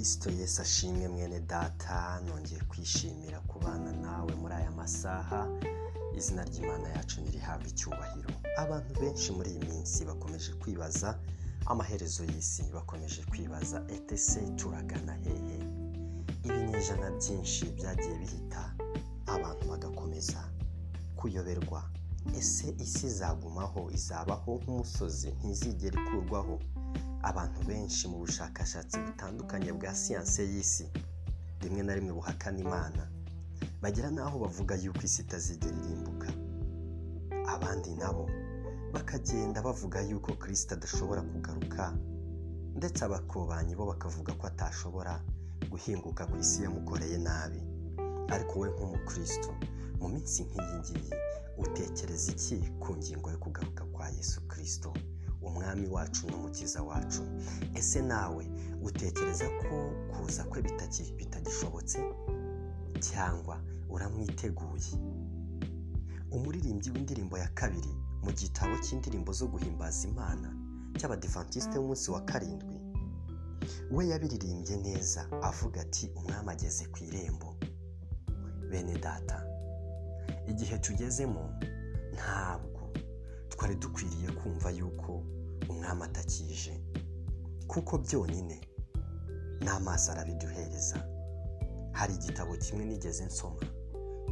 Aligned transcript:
kirisito 0.00 0.30
Yesu 0.30 0.62
ashimwe 0.62 1.08
mwene 1.08 1.40
data 1.40 2.20
nongeye 2.26 2.60
kwishimira 2.60 3.40
kubana 3.40 3.92
nawe 3.92 4.34
muri 4.34 4.54
aya 4.54 4.70
masaha. 4.70 5.48
Izina 6.16 6.44
ry'imana 6.44 6.88
yacu 6.88 7.20
ntirihabwe 7.20 7.68
icyubahiro. 7.68 8.30
Abantu 8.56 9.00
benshi 9.00 9.32
muri 9.32 9.50
iyi 9.50 9.58
minsi 9.68 10.04
bakomeje 10.04 10.52
kwibaza 10.56 11.18
amaherezo 11.66 12.24
y'isi 12.24 12.62
bakomeje 12.72 13.22
kwibaza 13.30 13.84
etese 13.92 14.40
turagana 14.56 15.12
hehe? 15.20 15.58
Ibinyejana 16.48 17.10
byinshi 17.20 17.64
byagiye 17.76 18.14
bihita 18.18 18.72
abantu 19.26 19.68
bagakomeza 19.68 20.40
kuyoberwa. 21.16 21.82
Ese 22.38 22.72
isi 22.80 23.06
izagumaho 23.06 23.90
izabaho 23.92 24.56
nk'umusozi 24.64 25.28
ntizigere 25.44 25.96
ikurwaho? 26.02 26.56
Abantu 27.22 27.60
benshi 27.68 28.08
mu 28.08 28.18
bushakashatsi 28.22 28.96
butandukanye 29.06 29.72
bwa 29.72 29.94
siyanse 29.94 30.42
y'isi. 30.52 30.86
Rimwe 31.62 31.82
na 31.82 31.94
rimwe 31.94 32.12
buhakana 32.12 32.58
imana. 32.66 33.02
Bagera 33.82 34.10
n'aho 34.10 34.38
bavuga 34.44 34.74
yuko 34.76 35.00
isi 35.04 35.22
itazigera 35.22 35.76
irimbuka. 35.76 36.28
Abandi 37.54 37.90
nabo 38.00 38.24
bakagenda 38.92 39.62
bavuga 39.62 40.00
yuko 40.00 40.32
kirisita 40.40 40.74
adashobora 40.74 41.22
kugaruka 41.22 41.92
ndetse 42.76 43.00
abakobanyi 43.04 43.74
bo 43.76 43.84
bakavuga 43.92 44.32
ko 44.38 44.46
atashobora 44.46 45.20
guhinguka 45.70 46.26
ku 46.26 46.36
isi 46.40 46.62
yamukoreye 46.64 47.18
nabi. 47.18 47.60
Ariko 48.34 48.52
we 48.60 48.68
nk'umukristo 48.72 49.50
mu 50.00 50.08
minsi 50.08 50.42
nk'iyi 50.46 50.74
ngiyi 50.80 51.10
utekereza 51.60 52.32
iki 52.32 52.56
ku 52.80 52.96
ngingo 52.96 53.26
yo 53.30 53.38
kugaruka 53.44 53.84
kwa 53.92 54.08
yesu 54.16 54.40
kirisito 54.48 54.92
umwami 55.42 55.86
wacu 55.88 56.26
n'umukiza 56.30 56.82
wacu. 56.82 57.22
Ese 57.74 58.02
nawe 58.02 58.44
utekereza 58.82 59.44
ko 59.48 59.76
kuza 60.12 60.44
kwe 60.44 60.62
bitagishobotse? 61.18 61.98
Cyangwa 63.00 63.60
uramwiteguye? 63.88 64.92
Umuririmbyi 66.30 66.90
w'indirimbo 66.90 67.38
ya 67.38 67.48
kabiri 67.48 67.92
mu 68.22 68.30
gitabo 68.32 68.78
cy'indirimbo 68.84 69.32
zo 69.32 69.46
guhimbaza 69.48 70.08
imana 70.08 70.48
cy'abadivantisite 70.98 71.74
b'umunsi 71.78 72.10
wa 72.10 72.20
karindwi 72.20 72.76
we 73.90 74.08
yabiririmbye 74.08 74.76
neza 74.76 75.26
avuga 75.42 75.80
ati 75.80 76.10
umwami 76.16 76.50
ageze 76.54 76.84
ku 76.92 76.98
irembo. 77.04 77.56
Bene 78.70 78.94
data 78.98 79.42
igihe 80.46 80.78
tugezemo 80.78 81.50
ntabwo 82.14 82.79
twari 83.60 83.74
dukwiriye 83.76 84.28
kumva 84.32 84.70
yuko 84.70 85.22
umwami 85.68 86.02
atakije 86.02 86.80
kuko 87.68 87.98
byonyine 87.98 88.56
n'amaso 89.60 90.12
arabiduhereza. 90.12 90.96
Hari 91.92 92.14
igitabo 92.14 92.56
kimwe 92.56 92.84
nigeze 92.84 93.24
nsoma 93.24 93.60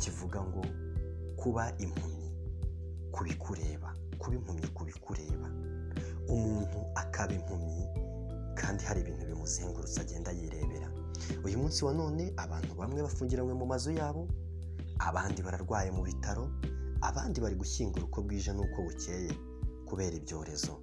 kivuga 0.01 0.41
ngo 0.43 0.65
kuba 1.37 1.73
impumyi 1.79 2.33
kubikureba 3.13 3.93
kuba 4.19 4.35
impumyi 4.37 4.67
kubikureba. 4.73 5.49
Umuntu 6.29 6.79
akaba 6.95 7.33
impumyi 7.37 7.85
kandi 8.57 8.85
hari 8.85 9.01
ibintu 9.01 9.27
bimuzengurutse 9.27 10.01
agenda 10.01 10.31
yirebera. 10.33 10.89
Uyu 11.45 11.59
munsi 11.59 11.85
wa 11.85 11.93
none 11.93 12.33
abantu 12.37 12.75
bamwe 12.81 13.03
bafungiranywe 13.05 13.53
mu 13.55 13.67
mazu 13.67 13.93
yabo 13.93 14.25
abandi 14.99 15.43
bararwaye 15.45 15.91
mu 15.93 16.01
bitaro 16.03 16.49
abandi 17.01 17.41
bari 17.41 17.55
gushyingura 17.57 18.05
uko 18.05 18.23
bwije 18.23 18.53
n'uko 18.53 18.83
bukeye 18.83 19.31
kubera 19.87 20.17
ibyorezo. 20.17 20.81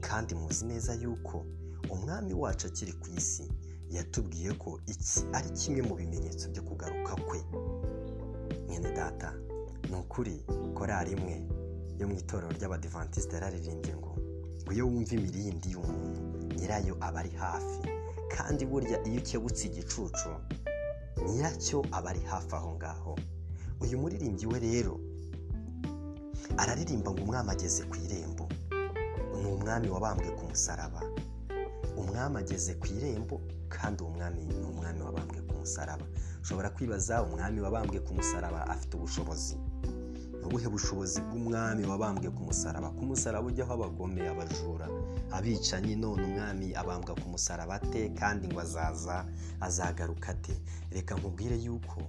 Kandi 0.00 0.34
muzi 0.34 0.64
neza 0.66 0.94
yuko 0.94 1.46
umwami 1.90 2.34
wacu 2.34 2.66
akiri 2.66 2.92
ku 2.92 3.08
isi 3.16 3.44
yatubwiye 3.90 4.52
ko 4.56 4.80
iki 4.86 5.20
ari 5.32 5.50
kimwe 5.50 5.82
mu 5.82 5.94
bimenyetso 5.94 6.48
byo 6.50 6.62
kugaruka 6.62 7.12
kwe. 7.28 7.40
Mwene 8.68 8.90
data 8.96 9.34
ni 9.90 9.96
ukuri 9.96 10.44
korari 10.74 11.12
imwe 11.12 11.36
yo 11.98 12.08
mu 12.08 12.14
itorero 12.16 12.50
ry'abadivantisite 12.56 13.34
yararirimbye 13.36 13.94
ngo 13.96 14.12
iyo 14.72 14.86
wumva 14.88 15.12
imirindi 15.14 15.70
y'umuntu 15.76 16.20
nyirayo 16.56 16.96
aba 17.00 17.20
ari 17.20 17.30
hafi. 17.36 17.78
Kandi 18.34 18.64
burya 18.66 18.96
iyo 19.06 19.20
ukebutse 19.20 19.66
igicucu 19.68 20.28
nyiracyo 21.28 21.84
aba 21.92 22.10
ari 22.10 22.20
hafi 22.20 22.54
aho 22.54 22.70
ngaho. 22.76 23.12
Uyu 23.80 23.98
muririmbyi 23.98 24.46
we 24.46 24.58
rero 24.58 24.94
araririmba 26.56 27.10
ngo 27.10 27.22
umwami 27.22 27.50
ageze 27.50 27.82
ku 27.84 27.96
irembo. 27.96 28.48
Ni 29.40 29.46
umwami 29.48 29.88
wabambwe 29.88 30.30
ku 30.36 30.44
musaraba. 30.50 31.00
Umwami 31.96 32.36
ageze 32.38 32.74
ku 32.74 32.86
irembo 32.86 33.40
kandi 33.68 34.02
uwo 34.02 34.10
mwami 34.12 34.40
ni 34.44 34.54
umwami 34.64 35.00
wabambwe 35.02 35.40
ku 35.48 35.54
musaraba. 35.60 36.04
Ushobora 36.42 36.70
kwibaza 36.70 37.22
umwami 37.22 37.60
wabambwe 37.60 38.00
ku 38.00 38.14
musaraba 38.14 38.66
afite 38.68 38.96
ubushobozi? 38.96 39.56
Ni 40.40 40.48
ubuhe 40.48 40.68
bushobozi 40.68 41.20
bw'umwami 41.20 41.84
wabambwe 41.86 42.30
ku 42.30 42.42
musaraba? 42.42 42.90
Ku 42.90 43.02
musaraba 43.06 43.46
ujyaho 43.46 43.72
abagome 43.74 44.28
abajura 44.28 44.86
abicanyi 45.30 45.96
none 45.96 46.22
umwami 46.24 46.74
abambwa 46.74 47.14
ku 47.14 47.26
musaraba 47.28 47.74
ate? 47.74 48.10
Kandi 48.18 48.48
ngo 48.48 48.60
azaza 48.60 49.24
azagaruka 49.60 50.30
ate? 50.34 50.54
Reka 50.90 51.14
nkubwire 51.14 51.56
yuko 51.56 52.02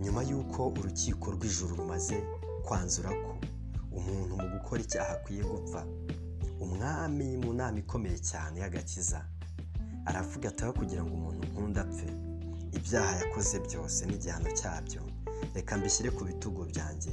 nyuma 0.00 0.22
y'uko 0.22 0.68
urukiko 0.78 1.30
rw'ijuru 1.34 1.76
rumaze 1.76 2.18
kwanzura 2.64 3.10
ko 3.22 3.30
umuntu 3.98 4.32
mu 4.40 4.46
gukora 4.54 4.80
icyaha 4.82 5.12
akwiye 5.20 5.42
gupfa. 5.44 5.80
Umwami 6.64 7.36
mu 7.42 7.52
nama 7.52 7.78
ikomeye 7.78 8.18
cyane 8.30 8.60
y'agakiza 8.62 9.20
aravuga 10.08 10.48
ataho 10.48 10.72
kugira 10.72 11.02
ngo 11.04 11.12
umuntu 11.14 11.42
nkunda 11.48 11.80
apfe 11.84 12.08
ibyaha 12.76 13.12
yakoze 13.20 13.56
byose 13.66 14.00
n'igihano 14.06 14.50
cyabyo 14.58 15.02
reka 15.54 15.76
mbishyire 15.76 16.10
ku 16.16 16.22
bitugu 16.24 16.64
byanjye 16.70 17.12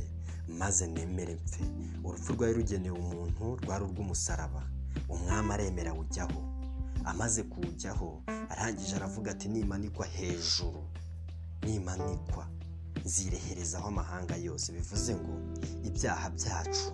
maze 0.60 0.88
nemere 0.88 1.36
mpfe. 1.36 1.64
Urupfu 2.04 2.34
rwari 2.34 2.54
rugenewe 2.54 2.98
umuntu 3.00 3.44
rwari 3.64 3.84
urw'umusaraba. 3.86 4.62
Umwami 5.10 5.52
aremera 5.54 5.92
awujyaho 5.92 6.40
amaze 7.06 7.44
kuwujyaho 7.44 8.22
arangije 8.52 8.96
aravuga 8.96 9.32
ati 9.32 9.48
nimanikwa 9.50 10.06
hejuru 10.06 10.82
nimanikwa. 11.64 12.48
Zireherezaho 13.06 13.88
amahanga 13.88 14.36
yose. 14.36 14.72
Bivuze 14.72 15.16
ngo 15.16 15.34
ibyaha 15.84 16.30
byacu 16.30 16.88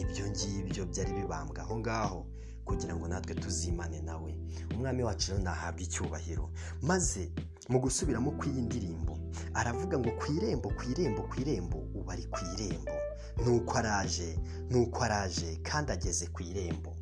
ibyo 0.00 0.24
ngibyo 0.30 0.86
byari 0.86 1.12
bibambwa 1.12 1.62
aho 1.62 1.78
ngaho 1.78 2.26
kugira 2.64 2.96
ngo 2.96 3.08
natwe 3.08 3.34
tuzimane 3.34 4.00
nawe. 4.02 4.38
Umwami 4.74 5.02
wacu 5.02 5.30
rero 5.32 5.42
nahabwa 5.44 5.80
icyubahiro 5.82 6.50
maze 6.82 7.32
mu 7.68 7.78
gusubiramo 7.80 8.30
kw'iyi 8.38 8.62
ndirimbo 8.62 9.18
aravuga 9.54 9.98
ngo 9.98 10.10
ku 10.18 10.32
irembo 10.32 10.68
ku 10.76 10.82
irembo 10.90 11.22
ku 11.30 11.34
irembo 11.40 11.78
ubu 11.94 12.10
ari 12.10 12.24
ku 12.30 12.38
irembo. 12.54 12.92
Nuko 13.44 13.72
araje 13.78 14.38
nuko 14.70 14.98
araje 15.04 15.56
kandi 15.62 15.92
ageze 15.92 16.26
ku 16.30 16.42
irembo. 16.42 16.94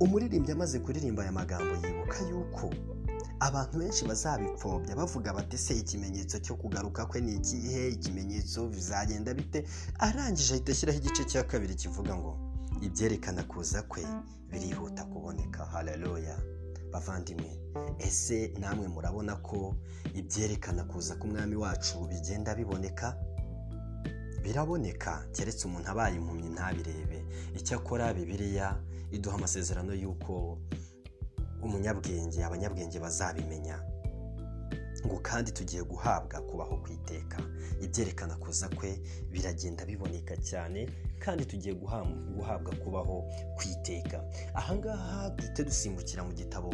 Umuririmbyi 0.00 0.52
amaze 0.52 0.78
kuririmba 0.78 1.22
aya 1.22 1.32
magambo 1.32 1.74
yibuka 1.86 2.18
yuko 2.30 2.70
abantu 3.40 3.78
benshi 3.78 4.04
bazabipfobya 4.04 4.96
bavuga 4.96 5.32
bati 5.32 5.58
se 5.58 5.74
ikimenyetso 5.74 6.38
cyo 6.38 6.54
kugaruka 6.56 7.06
kwe 7.06 7.20
ni 7.20 7.34
ikihe? 7.36 7.88
Ikimenyetso 7.88 8.68
bizagenda 8.68 9.34
bite? 9.34 9.64
Arangije 9.98 10.54
ahita 10.54 10.72
ashyiraho 10.72 10.98
igice 10.98 11.24
cya 11.24 11.42
kabiri 11.44 11.74
kivuga 11.74 12.14
ngo 12.16 12.38
ibyerekana 12.82 13.42
kuza 13.42 13.82
kwe 13.82 14.04
birihuta 14.50 15.04
kuboneka. 15.04 15.64
Haleluya. 15.66 16.36
Bavandimwe 16.92 17.50
ese 17.98 18.52
namwe 18.60 18.88
murabona 18.88 19.36
ko 19.36 19.76
ibyerekana 20.14 20.84
kuza 20.84 21.14
k'umwami 21.16 21.56
wacu 21.56 22.06
bigenda 22.08 22.54
biboneka? 22.54 23.16
Biraboneka. 24.42 25.24
Keretse 25.32 25.66
umuntu 25.68 25.88
abaye 25.90 26.16
impumyi 26.16 26.48
ntabirebe. 26.48 27.24
Icyakora 27.56 28.12
bibiliya 28.14 28.76
iduha 29.12 29.36
amasezerano 29.36 29.94
y'uko 29.94 30.58
umunyabwenge 31.62 32.44
abanyabwenge 32.44 32.98
bazabimenya. 32.98 33.78
Ngo 35.06 35.16
kandi 35.22 35.52
tugiye 35.52 35.82
guhabwa 35.82 36.40
kubaho 36.44 36.76
ku 36.76 36.88
iteka 36.92 37.38
ibyerekana 37.80 38.36
kuza 38.36 38.68
kwe 38.68 39.00
biragenda 39.32 39.84
biboneka 39.88 40.36
cyane 40.36 40.88
kandi 41.18 41.44
tugiye 41.48 41.74
guhabwa 42.36 42.72
kubaho 42.84 43.24
ku 43.56 43.62
iteka 43.72 44.20
ahangaha 44.54 45.30
duhite 45.32 45.64
dusimbukira 45.64 46.20
mu 46.24 46.32
gitabo 46.36 46.68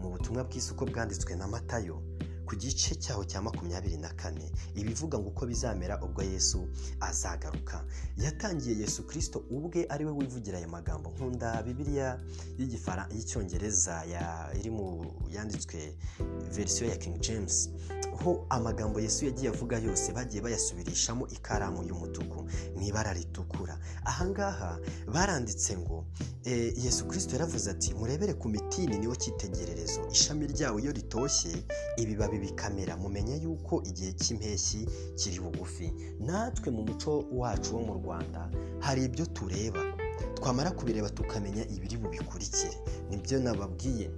mu 0.00 0.10
butumwa 0.14 0.44
bw'isuko 0.46 0.86
bwanditswe 0.86 1.34
na 1.34 1.46
matayo. 1.50 1.98
Ku 2.46 2.56
gice 2.56 2.94
cyaho 2.94 3.24
cya 3.24 3.42
makumyabiri 3.42 3.96
na 3.96 4.08
kane. 4.14 4.50
Ibivuga 4.74 5.18
ngo 5.18 5.28
uko 5.28 5.46
bizamera 5.46 6.00
ubwo 6.04 6.22
yesu 6.22 6.68
azagaruka. 7.00 7.84
Yatangiye 8.16 8.76
yesu 8.78 9.06
kirisito 9.06 9.44
ubwe 9.50 9.86
ari 9.88 10.04
we 10.04 10.12
wivugira 10.12 10.58
aya 10.58 10.68
magambo 10.68 11.10
nkunda 11.10 11.62
bibiliya 11.62 12.18
y'icyongereza 13.14 14.04
iri 14.58 14.70
mu 14.70 15.06
yanditswe 15.30 15.94
verisiyo 16.54 16.90
ya 16.90 16.96
king 16.96 17.20
james 17.20 17.70
ho 18.24 18.46
amagambo 18.50 19.00
yesu 19.00 19.24
yagiye 19.24 19.48
avuga 19.50 19.78
yose 19.78 20.12
bagiye 20.12 20.42
bayasubirishamo 20.42 21.26
ikaramu 21.28 21.82
y'umutuku 21.88 22.44
mu 22.76 22.82
ibara 22.82 23.12
ritukura. 23.12 23.78
Ahangaha 24.04 24.78
baranditse 25.14 25.76
ngo 25.78 26.04
yesu 26.44 27.04
kirisito 27.08 27.32
yaravuze 27.36 27.70
ati 27.70 27.94
murebere 27.94 28.34
ku 28.34 28.48
mitini 28.48 28.98
niwo 28.98 29.14
cyitegererezo. 29.14 30.00
Ishami 30.12 30.46
ryawo 30.46 30.78
iyo 30.80 30.92
ritoshye 30.92 31.52
ibibabi 31.96 32.38
bikamera. 32.38 32.96
Mumenye 32.96 33.36
yuko 33.36 33.82
igihe 33.86 34.12
cy'impeshyi 34.12 34.86
kiri 35.16 35.40
bugufi. 35.40 35.92
Natwe 36.20 36.70
mu 36.70 36.82
muco 36.84 37.24
wacu 37.32 37.76
wo 37.76 37.80
mu 37.82 37.94
rwanda 37.94 38.50
hari 38.80 39.04
ibyo 39.04 39.26
tureba. 39.26 39.80
Twamara 40.34 40.70
kubireba 40.70 41.10
tukamenya 41.10 41.62
ibiri 41.68 41.96
bubikurikire. 41.96 42.74
Nibyo 43.10 43.38
nababwiye. 43.40 44.10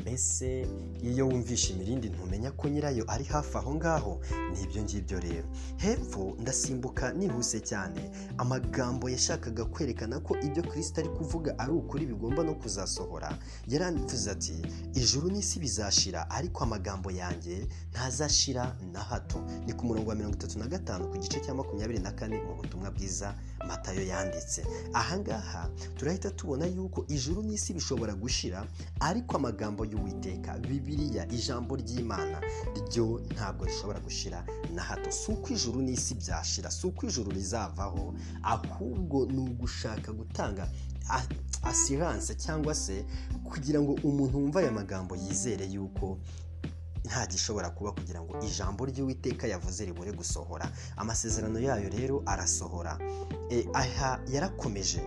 Mbese 0.00 0.66
iyo 1.02 1.28
wumvishe 1.28 1.72
imirindi 1.72 2.08
ntumenya 2.08 2.50
ko 2.50 2.68
nyirayo 2.68 3.04
ari 3.10 3.24
hafi 3.24 3.56
aho 3.58 3.74
ngaho? 3.74 4.20
Ni 4.52 4.62
ibyo 4.62 4.82
ngibyo 4.82 5.20
rero. 5.20 5.48
Hepfo 5.76 6.36
ndasimbuka 6.40 7.12
nihuse 7.12 7.60
cyane. 7.60 8.10
Amagambo 8.38 9.10
yashakaga 9.10 9.64
kwerekana 9.64 10.20
ko 10.20 10.36
ibyo 10.40 10.62
kirisita 10.62 11.00
ari 11.00 11.10
kuvuga 11.10 11.58
ari 11.58 11.72
ukuri 11.72 12.06
bigomba 12.06 12.42
no 12.44 12.54
kuzasohora. 12.54 13.38
Yarangiza 13.68 14.32
ati 14.32 14.56
ijuru 14.94 15.30
n'isi 15.30 15.58
bizashira 15.60 16.30
ariko 16.30 16.64
amagambo 16.64 17.10
yanjye 17.10 17.66
ntazashira 17.92 18.76
na 18.92 19.00
hato. 19.00 19.44
Ni 19.66 19.72
ku 19.72 19.86
murongo 19.86 20.08
wa 20.10 20.16
mirongo 20.16 20.36
itatu 20.36 20.58
na 20.58 20.66
gatanu 20.66 21.08
ku 21.12 21.18
gice 21.18 21.40
cya 21.40 21.54
makumyabiri 21.54 21.98
na 22.00 22.12
kane 22.12 22.40
mu 22.40 22.54
butumwa 22.56 22.90
bwiza 22.90 23.34
matayo 23.68 24.02
yanditse. 24.06 24.64
Ahangaha 24.92 25.68
turahita 25.96 26.30
tubona 26.30 26.66
yuko 26.66 27.04
ijuru 27.08 27.42
n'isi 27.42 27.72
bishobora 27.76 28.14
gushira 28.16 28.64
ariko 29.00 29.36
amagambo 29.36 29.81
y'uwiteka 29.84 30.58
bibiriya 30.58 31.28
ijambo 31.32 31.76
ry'imana. 31.76 32.40
Ryo 32.74 33.20
ntabwo 33.34 33.64
rishobora 33.66 34.00
gushira 34.00 34.44
na 34.74 34.82
hato. 34.82 35.10
Si 35.12 35.30
uko 35.32 35.48
ijuru 35.52 35.82
n'isi 35.82 36.14
byashira 36.14 36.70
si 36.70 36.86
uko 36.86 37.06
ijuru 37.06 37.30
rizavaho 37.30 38.14
ahubwo 38.42 39.26
ni 39.26 39.38
ugushaka 39.38 40.12
gutanga 40.12 40.68
asiranse 41.62 42.34
cyangwa 42.34 42.74
se 42.74 43.04
kugira 43.44 43.80
ngo 43.80 43.92
umuntu 44.02 44.38
wumva 44.38 44.60
aya 44.60 44.72
magambo 44.72 45.16
yizere 45.16 45.66
yuko 45.66 46.18
nta 47.04 47.26
gishobora 47.26 47.70
kuba 47.70 47.92
kugira 47.92 48.20
ngo 48.22 48.38
ijambo 48.46 48.86
ry'uwiteka 48.86 49.46
yavuze 49.46 49.84
ribure 49.84 50.12
gusohora. 50.12 50.70
Amasezerano 50.96 51.58
yayo 51.60 51.88
rero 51.90 52.22
arasohora. 52.26 52.98
Aha 53.74 54.20
yarakomeje. 54.30 55.02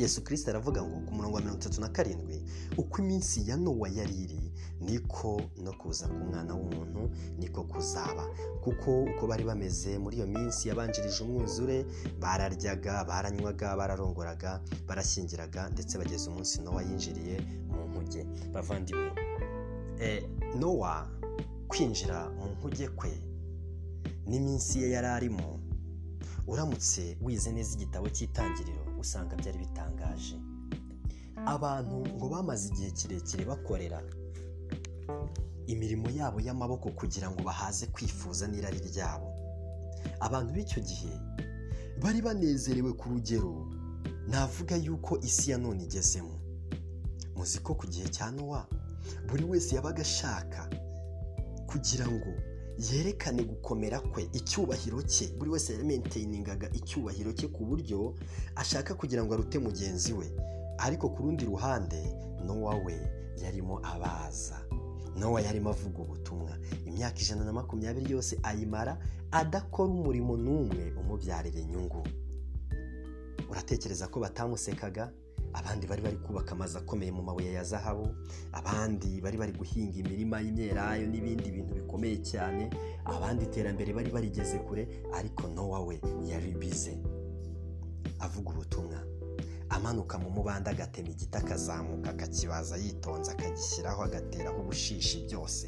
Yesu 0.00 0.24
kirisita 0.24 0.50
aravuga 0.50 0.82
ngo 0.82 1.00
ku 1.06 1.14
murongo 1.14 1.34
wa 1.36 1.40
mirongo 1.42 1.60
itatu 1.60 1.80
na 1.80 1.88
karindwi 1.88 2.42
uko 2.76 3.02
iminsi 3.02 3.48
ya 3.48 3.56
nowa 3.56 3.88
yari 3.88 4.14
iri 4.24 4.52
niko 4.80 5.42
no 5.64 5.72
kuza 5.72 6.08
k'umwana 6.08 6.54
w'umuntu 6.54 7.10
niko 7.38 7.64
kuzaba. 7.64 8.24
Kuko 8.64 9.02
uko 9.04 9.26
bari 9.26 9.44
bameze 9.44 9.98
muri 9.98 10.16
iyo 10.16 10.26
minsi 10.26 10.68
yabanjirije 10.68 11.22
umwuzure 11.24 11.86
bararyaga 12.20 13.04
baranywaga 13.04 13.76
bararongoraga 13.76 14.60
barashyingiraga 14.88 15.68
ndetse 15.70 15.98
bageze 15.98 16.30
umunsi 16.30 16.60
nowa 16.62 16.82
yinjiriye 16.82 17.36
mu 17.68 17.84
nkuge. 17.88 18.24
Bavandimwe 18.52 19.10
nowa 20.58 21.08
kwinjira 21.68 22.30
mu 22.30 22.46
nkuge 22.56 22.88
kwe 22.88 23.12
n'iminsi 24.26 24.80
ye 24.82 24.90
yari 24.90 25.06
arimo 25.06 25.60
uramutse 26.46 27.16
wize 27.22 27.52
neza 27.52 27.74
igitabo 27.76 28.08
cy'itangiriro. 28.08 28.89
Usanga 29.00 29.36
byari 29.36 29.58
bitangaje. 29.58 30.36
Abantu 31.46 31.96
ngo 32.16 32.28
bamaze 32.28 32.68
igihe 32.68 32.90
kirekire 32.90 33.44
bakorera 33.44 34.02
imirimo 35.66 36.08
yabo 36.10 36.40
y'amaboko 36.40 36.88
kugira 36.90 37.30
ngo 37.30 37.42
bahaze 37.42 37.86
kwifuza 37.86 38.46
n'irari 38.48 38.78
ryabo. 38.88 39.28
Abantu 40.20 40.52
b'icyo 40.52 40.80
gihe 40.82 41.12
bari 42.02 42.20
banezerewe 42.22 42.92
ku 42.92 43.08
rugero 43.08 43.52
navuga 44.28 44.76
yuko 44.76 45.18
isi 45.20 45.50
ya 45.50 45.58
none 45.58 45.82
igezemo. 45.84 46.36
Muzi 47.36 47.58
ko 47.64 47.74
ku 47.74 47.86
gihe 47.86 48.08
cya 48.08 48.30
nowa 48.30 48.66
buri 49.28 49.44
wese 49.44 49.74
yabaga 49.76 50.02
ashaka 50.02 50.68
kugira 51.70 52.04
ngo 52.08 52.30
yerekane 52.80 53.42
gukomera 53.44 54.00
kwe. 54.00 54.28
Icyubahiro 54.32 55.02
cye. 55.02 55.28
Buri 55.38 55.50
wese 55.50 55.72
yamenteyingaga 55.76 56.70
icyubahiro 56.72 57.32
cye 57.32 57.48
ku 57.48 57.64
buryo 57.64 58.14
ashaka 58.56 58.94
kugira 58.94 59.24
ngo 59.24 59.34
arute 59.34 59.58
mugenzi 59.58 60.12
we. 60.12 60.26
Ariko 60.78 61.08
ku 61.12 61.22
rundi 61.22 61.44
ruhande 61.44 62.00
nowa 62.46 62.74
we 62.84 62.96
yarimo 63.42 63.80
abaza. 63.84 64.60
Nowa 65.16 65.40
yarimo 65.40 65.70
avuga 65.70 65.98
ubutumwa. 66.02 66.56
Imyaka 66.86 67.20
ijana 67.20 67.44
na 67.44 67.52
makumyabiri 67.52 68.12
yose 68.12 68.38
ayimara 68.42 68.96
adakora 69.30 69.90
umurimo 69.92 70.36
n'umwe 70.36 70.92
umubyarira 71.00 71.60
inyungu. 71.60 72.02
Uratekereza 73.50 74.08
ko 74.08 74.20
batamusekaga 74.20 75.12
abandi 75.52 75.86
bari 75.86 76.02
bari 76.02 76.16
kubaka 76.16 76.52
amazu 76.52 76.78
akomeye 76.78 77.12
mu 77.12 77.22
mabuye 77.22 77.52
ya 77.52 77.64
zahabu 77.64 78.14
abandi 78.52 79.20
bari 79.20 79.36
bari 79.38 79.52
guhinga 79.52 79.96
imirima 79.98 80.40
y'imyelayo 80.40 81.06
n'ibindi 81.06 81.50
bintu 81.50 81.74
bikomeye 81.74 82.16
cyane 82.22 82.70
abandi 83.04 83.44
iterambere 83.44 83.92
bari 83.92 84.10
barigeze 84.10 84.58
kure 84.58 84.88
ariko 85.14 85.48
nowa 85.48 85.80
we 85.86 86.00
yari 86.26 86.52
bize 86.54 86.94
avuga 88.20 88.50
ubutumwa 88.50 88.98
amanuka 89.70 90.18
mu 90.18 90.30
mubanda 90.30 90.70
agatema 90.70 91.08
igiti 91.08 91.36
akazamuka 91.38 92.10
akakibaza 92.10 92.76
yitonze 92.76 93.30
akagishyiraho 93.32 94.02
agateraho 94.02 94.58
ubushishi 94.62 95.24
byose. 95.26 95.66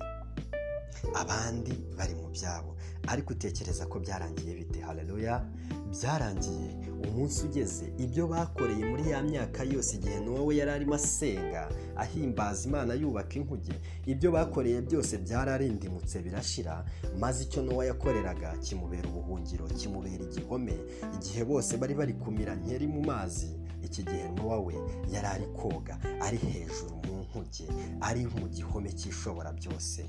Abandi 1.14 1.72
bari 1.98 2.14
mu 2.14 2.28
byabo. 2.30 2.76
Ariko 3.06 3.32
utekereza 3.32 3.86
ko 3.86 3.98
byarangiye 4.00 4.54
bite? 4.54 4.80
Hareruya 4.80 5.44
byarangiye. 5.90 6.70
Umunsi 7.08 7.44
ugeze. 7.46 7.92
Ibyo 7.98 8.26
bakoreye 8.28 8.84
muri 8.84 9.10
ya 9.10 9.22
myaka 9.22 9.64
yose 9.64 9.96
igihe 9.96 10.18
we 10.46 10.56
yari 10.56 10.70
arimo 10.70 10.94
asenga 10.94 11.68
ahimbaza 11.96 12.68
imana 12.68 12.94
yubaka 12.94 13.34
inkuge 13.38 13.72
ibyo 14.06 14.30
bakoreye 14.32 14.80
byose 14.82 15.18
byararindimutse 15.18 16.18
birashira 16.22 16.84
maze 17.18 17.44
icyo 17.44 17.62
nowa 17.62 17.84
yakoreraga 17.86 18.56
kimubera 18.64 19.08
ubuhungiro 19.08 19.66
kimubera 19.66 20.22
igihome 20.24 20.74
igihe 21.14 21.44
bose 21.44 21.76
bari 21.76 21.94
bari 21.94 22.12
kumira 22.14 22.54
nkeri 22.56 22.86
mu 22.86 23.02
mazi 23.04 23.50
iki 23.82 24.02
gihe 24.02 24.28
nowa 24.36 24.58
we 24.60 24.74
yari 25.12 25.26
ari 25.26 25.46
koga 25.56 25.98
ari 26.20 26.36
hejuru 26.38 26.94
mu 27.06 27.14
nkuge 27.22 27.66
ari 28.00 28.26
mu 28.26 28.48
gihome 28.48 28.90
cy'ishobora 28.92 29.52
byose. 29.52 30.06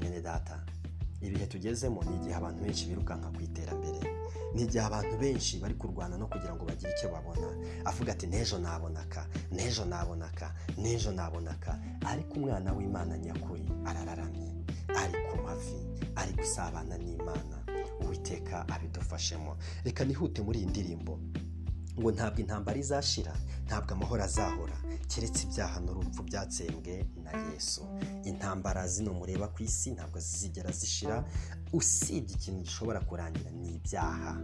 Mwene 0.00 0.20
data. 0.20 0.64
Ibihe 1.20 1.46
tugezemo 1.46 2.02
ni 2.04 2.16
igihe 2.16 2.34
abantu 2.34 2.64
benshi 2.64 2.86
birukanka 2.88 3.28
ku 3.28 3.40
iterambere. 3.42 4.00
Ni 4.54 4.62
igihe 4.62 4.80
abantu 4.84 5.16
benshi 5.20 5.58
bari 5.60 5.74
kurwana 5.74 6.16
no 6.18 6.26
kugira 6.26 6.54
ngo 6.56 6.64
bagire 6.64 6.92
icyo 6.96 7.08
babona. 7.12 7.48
Avuga 7.84 8.12
ati 8.12 8.26
n'ejo 8.26 8.58
nabonaka 8.58 9.26
n'ejo 9.52 9.84
nabonaka 9.84 10.54
n'ejo 10.78 11.12
nabonaka. 11.12 11.78
Ariko 12.06 12.34
umwana 12.40 12.72
w'imana 12.72 13.18
nyakuri 13.18 13.68
arararamye. 13.84 14.48
Ari 14.96 15.12
ku 15.28 15.36
mavi 15.44 15.76
ari 16.16 16.32
gusabana 16.32 16.96
n'imana. 16.98 17.56
Uwiteka 18.00 18.64
abidufashemo. 18.68 19.56
Reka 19.84 20.04
nihute 20.04 20.42
muri 20.42 20.58
iyi 20.58 20.66
ndirimbo. 20.72 21.20
Ngo 22.00 22.10
ntabwo 22.12 22.40
intambara 22.40 22.78
izashira 22.78 23.32
ntabwo 23.70 23.94
amahoro 23.94 24.22
azahora. 24.24 24.74
Keretse 25.08 25.46
ibyaha 25.46 25.78
n'urupfu 25.80 26.22
byatsembwe 26.22 27.06
na 27.22 27.30
yesu. 27.52 27.82
Intambara 28.24 28.82
zino 28.88 29.12
mureba 29.14 29.46
ku 29.54 29.62
isi 29.62 29.90
ntabwo 29.94 30.18
zizigera 30.18 30.70
zishira. 30.72 31.22
Usibye 31.72 32.34
ikintu 32.34 32.60
gishobora 32.66 33.00
kurangira 33.00 33.50
ni 33.50 33.74
ibyaha. 33.78 34.40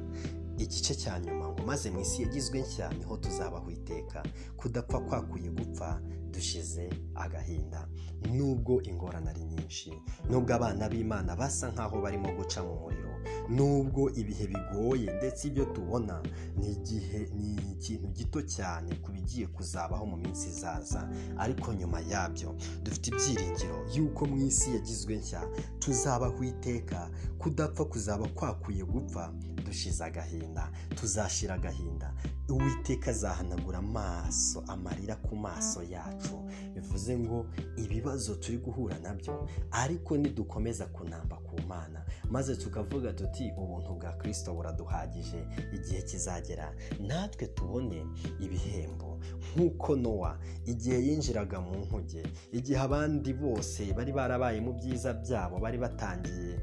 Igice 0.59 0.95
cya 0.95 1.19
nyuma 1.21 1.49
ngo 1.53 1.63
maze 1.67 1.91
mu 1.91 2.01
isi 2.01 2.23
yagizwe 2.23 2.61
nshya 2.63 2.89
ni 2.95 3.05
ho 3.05 3.17
tuzabaho 3.17 3.71
iteka. 3.71 4.23
Kudapfa 4.57 5.01
kwakuye 5.01 5.51
gupfa 5.51 6.01
dushize 6.31 6.91
agahinda. 7.15 7.89
Nubwo 8.33 8.83
ingorane 8.83 9.31
ari 9.31 9.45
nyinshi. 9.45 9.91
Nubwo 10.31 10.55
abana 10.55 10.89
b'imana 10.89 11.37
basa 11.37 11.67
nk'aho 11.75 11.99
barimo 12.03 12.31
guca 12.37 12.61
mu 12.63 12.75
muriro. 12.81 13.13
Nubwo 13.51 14.11
ibihe 14.11 14.47
bigoye 14.47 15.11
ndetse 15.19 15.49
ibyo 15.49 15.65
tubona 15.65 16.23
ni 16.57 16.73
igihe 16.73 17.29
ni 17.35 17.55
ikintu 17.75 18.09
gito 18.17 18.43
cyane 18.43 18.95
ku 19.03 19.13
bigiye 19.17 19.47
kuzabaho 19.47 20.05
mu 20.07 20.17
minsi 20.17 20.49
izaza. 20.53 21.09
Ariko 21.39 21.73
nyuma 21.75 22.01
yabyo 22.01 22.55
dufite 22.85 23.07
ibyiringiro 23.11 23.77
y'uko 23.95 24.27
mu 24.29 24.37
isi 24.47 24.75
yagizwe 24.77 25.17
nshya 25.17 25.41
tuzabaho 25.81 26.45
iteka 26.45 27.09
kudapfa 27.41 27.85
kuzaba 27.85 28.29
kwakwiye 28.29 28.85
gupfa 28.85 29.33
dushize 29.65 30.05
agahinda 30.05 30.71
tuzashira 30.95 31.55
agahinda. 31.55 32.15
Uwiteka 32.49 33.11
azahanagura 33.11 33.79
amaso 33.79 34.63
amarira 34.69 35.17
ku 35.17 35.37
maso 35.37 35.83
yacu. 35.83 36.37
Bivuze 36.75 37.19
ngo 37.19 37.47
ibibazo 37.77 38.35
turi 38.35 38.59
guhura 38.59 38.99
na 38.99 39.15
byo 39.15 39.49
ariko 39.71 40.17
nidukomeza 40.17 40.87
kunamba 40.87 41.37
ku 41.37 41.57
mana. 41.69 42.05
Maze 42.31 42.57
tukavuga 42.57 43.13
tuti 43.13 43.53
ubuntu 43.59 43.95
bwa 43.95 44.13
kirisito 44.13 44.55
buraduhagije 44.55 45.45
igihe 45.75 46.03
kizagera. 46.03 46.75
Natwe 47.01 47.47
tubone 47.47 48.07
ibihembo. 48.41 49.19
Nk'uko 49.57 49.97
nowa 49.97 50.39
igihe 50.67 51.03
yinjiraga 51.07 51.61
mu 51.61 51.77
nkuge 51.83 52.23
igihe 52.53 52.79
abandi 52.79 53.33
bose 53.33 53.93
bari 53.93 54.13
barabaye 54.13 54.61
mu 54.61 54.73
byiza 54.73 55.13
byabo 55.15 55.59
bari 55.59 55.79
batangiye 55.79 56.59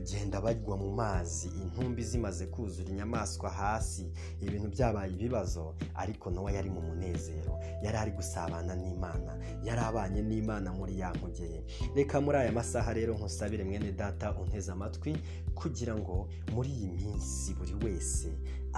kugenda 0.00 0.40
bagwa 0.40 0.76
mu 0.76 0.90
mazi 0.92 1.48
intumbi 1.48 2.04
zimaze 2.04 2.46
kuzura 2.46 2.88
inyamaswa 2.88 3.50
hasi. 3.50 4.12
Ibintu 4.40 4.68
byabaye 4.68 5.12
ibibazo 5.12 5.74
ariko 5.94 6.30
nowa 6.30 6.52
yari 6.52 6.70
mu 6.70 6.80
munezero. 6.80 7.56
Yari 7.82 7.96
ari 7.96 8.10
gusabana 8.12 8.74
n'imana. 8.76 9.32
Yari 9.64 9.80
abanye 9.80 10.22
n'imana 10.22 10.72
muri 10.72 10.98
ya 11.00 11.12
nkugeye 11.16 11.64
reka 11.96 12.20
muri 12.20 12.36
aya 12.38 12.52
masaha 12.52 12.92
rero 12.92 13.14
nkusabire 13.14 13.64
mwene 13.64 13.92
data 13.92 14.32
unteze 14.36 14.72
amatwi 14.72 15.16
kugira 15.54 15.96
ngo 15.96 16.28
muri 16.52 16.68
iyi 16.70 16.88
minsi 16.88 17.54
buri 17.54 17.74
wese 17.84 18.28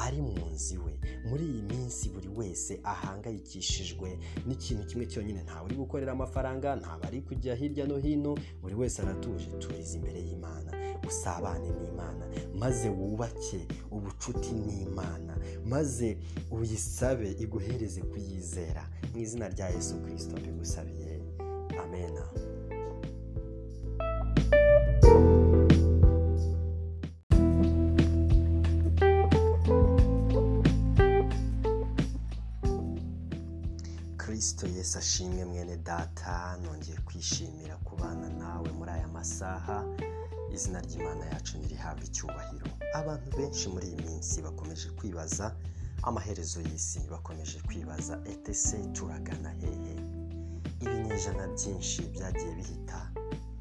ari 0.05 0.21
mu 0.23 0.35
nzu 0.55 0.75
iwe 0.75 0.93
muri 1.28 1.45
iyi 1.45 1.62
minsi 1.62 2.09
buri 2.09 2.28
wese 2.38 2.81
ahangayikishijwe 2.85 4.19
n'ikintu 4.47 4.83
kimwe 4.87 5.07
cyonyine. 5.07 5.43
Ntawe 5.43 5.64
uri 5.67 5.75
gukorera 5.76 6.12
amafaranga 6.12 6.76
ntawe 6.76 7.02
ari 7.07 7.21
kujya 7.26 7.55
hirya 7.55 7.87
no 7.87 7.97
hino 7.99 8.33
buri 8.62 8.75
wese 8.75 9.02
aratuje. 9.02 9.47
Turize 9.59 9.97
imbere 9.99 10.21
y'imana. 10.21 10.71
Usabane 11.09 11.69
n'imana. 11.78 12.25
Maze 12.55 12.88
wubake 12.88 13.67
ubucuti 13.90 14.52
n'imana. 14.55 15.37
Maze 15.64 16.19
uyisabe 16.50 17.31
iguhereze 17.38 18.00
kuyizera. 18.02 18.85
Mu 19.12 19.19
izina 19.21 19.49
rya 19.49 19.69
yesu 19.69 19.95
kirisito 20.05 20.37
mbigusabiye. 20.37 21.21
Amena 21.83 22.25
kirisito 34.38 34.66
yesu 34.66 34.99
ashimwe 34.99 35.45
mwene 35.45 35.76
data 35.76 36.57
nongeye 36.62 36.99
kwishimira 36.99 37.76
kubana 37.76 38.28
nawe 38.28 38.71
muri 38.73 38.90
aya 38.90 39.09
masaha. 39.09 39.85
Izina 40.54 40.80
ry'imana 40.80 41.25
yacu 41.26 41.59
ntirihabwe 41.59 42.04
icyubahiro. 42.07 42.66
Abantu 42.95 43.37
benshi 43.37 43.68
muri 43.68 43.87
iyi 43.88 43.97
minsi 44.07 44.42
bakomeje 44.42 44.88
kwibaza 44.95 45.54
amaherezo 46.02 46.61
y'isi 46.62 47.00
bakomeje 47.11 47.59
kwibaza 47.66 48.14
etese 48.33 48.78
turagana 48.95 49.50
hehe 49.50 49.95
ibinyejana 50.80 51.47
byinshi 51.54 52.02
byagiye 52.14 52.54
bihita 52.54 53.11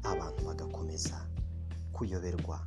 abantu 0.06 0.40
bagakomeza 0.46 1.18
kuyoberwa. 1.92 2.60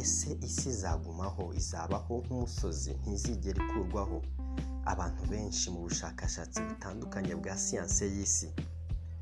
Ese 0.00 0.36
isi 0.44 0.68
izagumaho 0.68 1.54
izabaho 1.56 2.14
nk'umusozi 2.26 2.92
ntizigere 3.06 3.56
ikurwaho? 3.64 4.20
Abantu 4.86 5.22
benshi 5.30 5.70
mu 5.70 5.80
bushakashatsi 5.86 6.60
butandukanye 6.68 7.34
bwa 7.40 7.56
siyanse 7.56 8.04
y'isi. 8.14 8.48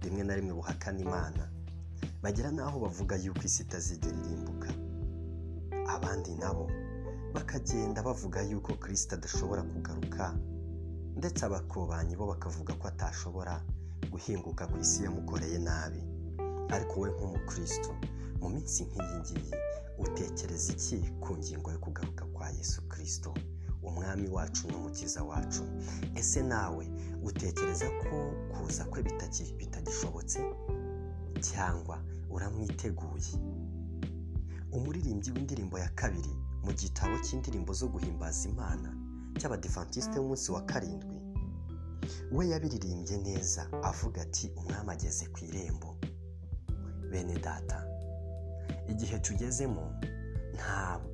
Rimwe 0.03 0.23
na 0.25 0.35
rimwe 0.35 0.53
buhakana 0.59 0.99
imana. 1.07 1.43
Bagera 2.23 2.51
n'aho 2.51 2.77
bavuga 2.85 3.15
yuko 3.17 3.43
isi 3.49 3.63
itazigera 3.63 4.17
irimbuka. 4.23 4.69
Abandi 5.95 6.35
nabo 6.35 6.67
bakagenda 7.35 8.03
bavuga 8.03 8.43
yuko 8.43 8.73
kirisita 8.83 9.17
adashobora 9.17 9.63
kugaruka 9.63 10.35
ndetse 11.19 11.41
abakobanyi 11.47 12.17
bo 12.17 12.27
bakavuga 12.33 12.73
ko 12.75 12.85
atashobora 12.89 13.55
guhinguka 14.13 14.67
ku 14.67 14.77
isi 14.85 15.05
yamukoreye 15.05 15.59
nabi. 15.59 16.03
Ariko 16.75 16.95
we 17.01 17.09
nk'umukristo 17.15 17.91
mu 18.41 18.49
minsi 18.55 18.85
nk'iyi 18.89 19.17
ngiyi 19.21 19.53
utekereza 19.99 20.73
iki 20.75 20.99
ku 21.23 21.37
ngingo 21.39 21.69
yo 21.75 21.79
kugaruka 21.79 22.25
kwa 22.35 22.51
yesu 22.51 22.83
kirisito 22.91 23.31
umwami 23.83 24.29
wacu 24.29 24.69
n'umukiza 24.71 25.23
wacu. 25.25 25.63
Ese 26.15 26.43
nawe 26.43 26.85
utekereza 27.23 27.87
ko 27.91 28.33
kuza 28.53 28.85
kwe 28.85 29.03
bitagishobotse? 29.59 30.41
Cyangwa 31.41 32.03
uramwiteguye? 32.31 33.35
Umuririmbyi 34.73 35.31
w'indirimbo 35.33 35.79
ya 35.79 35.89
kabiri 35.89 36.33
mu 36.65 36.73
gitabo 36.73 37.19
cy'indirimbo 37.25 37.73
zo 37.75 37.89
guhimbaza 37.89 38.49
imana 38.49 38.89
cy'abadivantisite 39.39 40.19
w'umunsi 40.19 40.53
wa 40.53 40.63
karindwi 40.63 41.19
we 42.33 42.49
yabiririmbye 42.49 43.17
neza 43.19 43.63
avuga 43.83 44.23
ati 44.23 44.51
umwami 44.57 44.91
ageze 44.93 45.27
ku 45.33 45.39
irembo. 45.45 45.97
Bene 47.11 47.37
data 47.39 47.85
igihe 48.89 49.19
tugezemo 49.19 49.85
ntabwo 50.57 51.12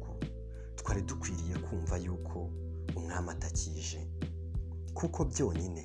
twari 0.88 1.02
dukwiriye 1.02 1.54
kumva 1.59 1.97
yuko 1.97 2.49
umwami 2.97 3.28
atakije 3.30 4.00
kuko 4.95 5.25
byonyine 5.25 5.85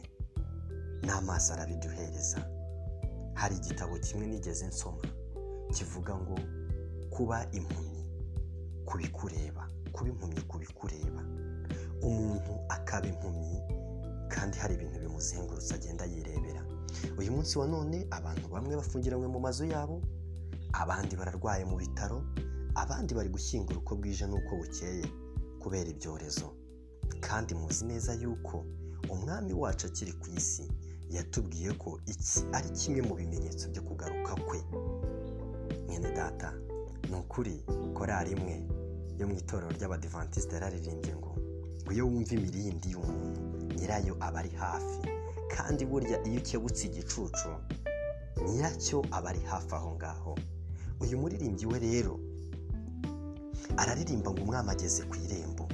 n'amaso 1.05 1.53
arabiduhereza. 1.53 2.39
Hari 3.33 3.55
igitabo 3.55 3.99
kimwe 3.99 4.27
nigeze 4.27 4.67
nsoma 4.67 5.03
kivuga 5.75 6.15
ngo 6.15 6.39
kuba 7.11 7.51
impumyi 7.51 8.03
kubikureba 8.87 9.67
kuba 9.91 10.09
impumyi 10.09 10.41
kubikureba. 10.41 11.21
Umuntu 12.01 12.53
akaba 12.69 13.07
impumyi 13.07 13.59
kandi 14.31 14.55
hari 14.57 14.73
ibintu 14.79 14.99
bimuzengurutse 15.03 15.75
agenda 15.75 16.05
yirebera. 16.05 16.63
Uyu 17.19 17.31
munsi 17.31 17.59
wa 17.59 17.67
none 17.67 18.07
abantu 18.11 18.47
bamwe 18.47 18.75
bafungiranywe 18.79 19.27
mu 19.27 19.39
mazu 19.43 19.65
yabo 19.67 19.99
abandi 20.73 21.15
bararwaye 21.19 21.65
mu 21.67 21.75
bitaro 21.77 22.23
abandi 22.75 23.13
bari 23.15 23.29
gushyingura 23.29 23.77
uko 23.79 23.95
bwije 23.95 24.25
n'uko 24.27 24.55
bukeye 24.55 25.05
kubera 25.61 25.89
ibyorezo. 25.89 26.53
Kandi 27.21 27.55
muzi 27.55 27.85
neza 27.85 28.13
yuko 28.13 28.65
umwami 29.09 29.53
wacu 29.53 29.87
akiri 29.87 30.13
ku 30.13 30.27
isi 30.37 30.65
yatubwiye 31.09 31.71
ko 31.77 31.99
iki 32.05 32.39
ari 32.53 32.69
kimwe 32.69 33.01
mu 33.01 33.13
bimenyetso 33.15 33.69
byo 33.69 33.81
kugaruka 33.81 34.35
kwe. 34.47 34.59
Mwene 35.87 36.11
data 36.15 36.53
ni 37.09 37.15
ukuri 37.15 37.63
korari 37.93 38.31
imwe 38.31 38.55
yo 39.19 39.27
mu 39.27 39.33
itorero 39.37 39.69
ry'abadivantisite 39.71 40.53
yararirimbye 40.55 41.13
ngo 41.15 41.31
iyo 41.91 42.07
wumva 42.07 42.33
imirindi 42.35 42.91
y'umuntu 42.91 43.39
nyirayo 43.77 44.13
aba 44.19 44.39
ari 44.39 44.49
hafi. 44.49 44.99
Kandi 45.55 45.85
burya 45.85 46.17
iyo 46.27 46.39
ukebutse 46.41 46.87
igicucu 46.87 47.49
nyiracyo 48.49 49.05
aba 49.11 49.29
ari 49.29 49.39
hafi 49.45 49.75
aho 49.75 49.95
ngaho. 49.95 50.33
Uyu 51.01 51.17
muririmbyi 51.21 51.65
we 51.65 51.79
rero 51.79 52.19
araririmba 53.77 54.31
ngo 54.31 54.41
umwami 54.43 54.69
ageze 54.71 55.03
ku 55.03 55.15
irembo. 55.15 55.67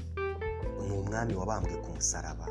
Ni 0.87 0.91
umwami 0.97 1.33
wabambwe 1.35 1.75
ku 1.83 1.89
musaraba. 1.95 2.45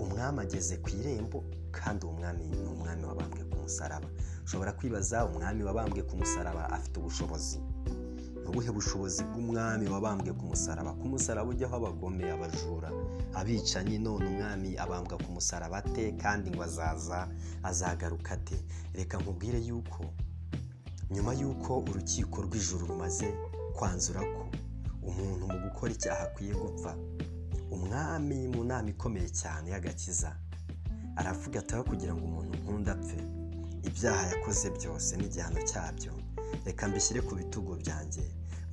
Umwami 0.00 0.40
ageze 0.40 0.76
ku 0.82 0.88
irembo 0.90 1.44
kandi 1.72 2.06
uwo 2.06 2.14
mwami 2.14 2.44
ni 2.46 2.66
umwami 2.68 3.04
wabambwe 3.04 3.44
ku 3.50 3.56
musaraba. 3.62 4.08
Ushobora 4.44 4.72
kwibaza 4.72 5.26
umwami 5.26 5.62
wabambwe 5.64 6.02
ku 6.02 6.16
musaraba 6.16 6.70
afite 6.70 6.96
ubushobozi? 7.00 7.58
Ni 8.42 8.52
ubuhe 8.52 8.70
bushobozi 8.70 9.24
bw'umwami 9.24 9.88
wabambwe 9.90 10.32
ku 10.32 10.44
musaraba? 10.46 10.92
Ku 10.94 11.04
musaraba 11.08 11.50
ujyaho 11.50 11.76
abagome 11.76 12.30
abajura 12.30 12.90
abicanyi 13.34 13.98
none 13.98 14.22
umwami 14.26 14.78
abambwa 14.78 15.18
ku 15.18 15.28
musaraba 15.34 15.76
ate 15.82 16.12
kandi 16.22 16.50
ngo 16.50 16.62
azaza 16.62 17.28
azagaruka 17.62 18.34
ate? 18.38 18.56
Reka 18.94 19.18
nkubwire 19.18 19.58
yuko 19.58 20.04
nyuma 21.10 21.34
y'uko 21.34 21.78
urukiko 21.90 22.42
rw'ijuru 22.46 22.86
rumaze 22.86 23.28
kwanzura 23.76 24.20
ko 24.20 24.42
umuntu 25.08 25.44
mu 25.52 25.58
gukora 25.64 25.92
icyaha 25.92 26.22
akwiye 26.28 26.54
gupfa. 26.54 26.92
Umwami 27.70 28.48
mu 28.48 28.64
nama 28.64 28.88
ikomeye 28.88 29.28
cyane 29.28 29.70
y'agakiza 29.70 30.30
aravuga 31.16 31.60
ataho 31.60 31.82
kugira 31.84 32.12
ngo 32.14 32.24
umuntu 32.24 32.52
nkunda 32.60 32.92
apfe 32.96 33.18
ibyaha 33.88 34.22
yakoze 34.32 34.66
byose 34.76 35.10
n'igihano 35.16 35.60
cyabyo. 35.70 36.12
Reka 36.64 36.88
mbishyire 36.88 37.20
ku 37.22 37.34
bitugu 37.34 37.76
byanjye 37.82 38.22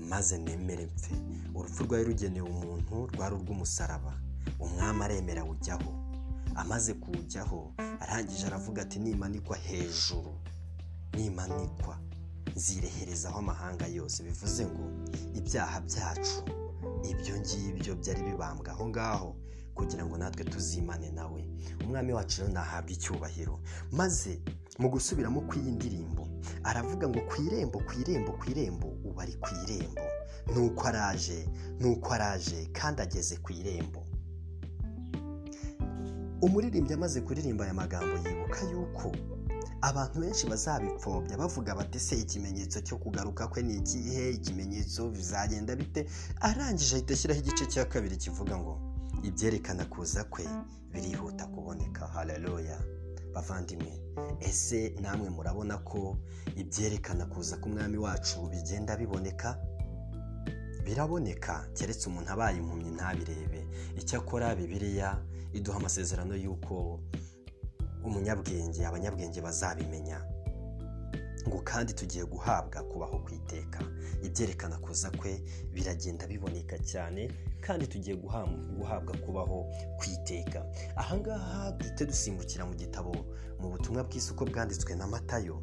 maze 0.09 0.37
nemere 0.37 0.85
mpfe. 0.85 1.13
Urupfu 1.55 1.83
rwari 1.83 2.03
rugenewe 2.09 2.47
umuntu 2.49 2.95
rwari 3.13 3.33
urw'umusaraba. 3.35 4.13
Umwami 4.59 5.01
aremera 5.03 5.41
awujyaho 5.41 5.91
amaze 6.55 6.93
kuwujyaho 6.93 7.73
arangije 7.99 8.45
aravuga 8.47 8.81
ati 8.81 8.99
nimanikwa 8.99 9.57
hejuru 9.57 10.33
nimanikwa. 11.13 11.97
Zireherezaho 12.55 13.39
amahanga 13.39 13.87
yose. 13.87 14.23
Bivuze 14.23 14.65
ngo 14.65 14.85
ibyaha 15.35 15.81
byacu 15.81 16.37
ibyo 17.11 17.33
ngibyo 17.39 17.95
byari 17.95 18.21
bibambwa 18.23 18.71
aho 18.71 18.87
ngaho 18.89 19.35
kugira 19.75 20.05
ngo 20.05 20.17
natwe 20.17 20.43
tuzimane 20.43 21.11
nawe. 21.11 21.41
Umwami 21.83 22.13
wacu 22.13 22.41
rero 22.41 22.53
nahabwa 22.53 22.91
icyubahiro 22.91 23.59
maze 23.91 24.41
mu 24.79 24.89
gusubiramo 24.89 25.41
kw'iyi 25.49 25.71
ndirimbo 25.71 26.27
aravuga 26.63 27.07
ngo 27.09 27.19
ku 27.29 27.41
irembo 27.41 27.77
ku 27.87 27.93
irembo 28.01 28.31
ku 28.37 28.45
irembo 28.51 28.87
ubu 29.05 29.21
ari 29.21 29.33
ku 29.41 29.49
irembo. 29.63 30.01
Nuko 30.53 30.87
araje 30.87 31.49
nuko 31.79 32.13
araje 32.13 32.69
kandi 32.73 33.01
ageze 33.01 33.37
ku 33.41 33.51
irembo. 33.53 34.05
Umuririmbyi 36.41 36.93
amaze 36.93 37.21
kuririmba 37.21 37.63
aya 37.63 37.73
magambo 37.73 38.13
yibuka 38.29 38.59
yuko 38.71 39.11
abantu 39.83 40.19
benshi 40.21 40.47
bazabipfobya 40.47 41.37
bavuga 41.37 41.75
bati 41.75 41.99
se 41.99 42.15
ikimenyetso 42.15 42.81
cyo 42.81 42.97
kugaruka 42.97 43.47
kwe 43.47 43.61
ni 43.63 43.75
ikihe? 43.77 44.29
Ikimenyetso 44.31 45.09
bizagenda 45.11 45.75
bite? 45.75 46.07
Arangije 46.41 46.95
ahita 46.95 47.13
ashyiraho 47.13 47.39
igice 47.41 47.65
cya 47.65 47.85
kabiri 47.85 48.17
kivuga 48.17 48.57
ngo 48.57 48.79
ibyerekana 49.23 49.85
kuza 49.85 50.23
kwe 50.23 50.45
birihuta 50.91 51.45
kuboneka. 51.47 52.07
Haleluya. 52.07 52.79
Bavandimwe 53.33 53.91
ese 54.39 54.95
namwe 55.01 55.29
murabona 55.29 55.77
ko 55.83 56.17
ibyerekana 56.55 57.25
kuza 57.25 57.57
k'umwami 57.57 57.97
wacu 57.97 58.47
bigenda 58.49 58.95
biboneka? 58.97 59.57
Biraboneka. 60.85 61.67
Keretse 61.73 62.07
umuntu 62.09 62.31
abaye 62.31 62.57
impumyi 62.57 62.91
ntabirebe. 62.95 63.67
Icyakora 63.99 64.55
bibiliya 64.55 65.19
iduha 65.53 65.77
amasezerano 65.77 66.35
y'uko 66.35 66.99
umunyabwenge 68.03 68.85
abanyabwenge 68.85 69.41
bazabimenya. 69.41 70.21
Ngo 71.47 71.59
kandi 71.63 71.93
tugiye 71.93 72.23
guhabwa 72.25 72.83
kubaho 72.87 73.19
ku 73.19 73.29
iteka 73.35 73.79
ibyerekana 74.23 74.77
kuza 74.79 75.11
kwe 75.11 75.43
biragenda 75.73 76.27
biboneka 76.27 76.77
cyane 76.79 77.27
kandi 77.61 77.87
tugiye 77.87 78.15
guhabwa 78.15 79.11
kubaho 79.25 79.67
ku 79.99 80.03
iteka 80.15 80.63
ahangaha 80.95 81.71
duhite 81.75 82.05
dusimbukira 82.07 82.63
mu 82.65 82.73
gitabo 82.75 83.11
mu 83.59 83.69
butumwa 83.75 84.03
bw'isuko 84.07 84.45
bwanditswe 84.47 84.95
na 84.95 85.07
matayo. 85.07 85.59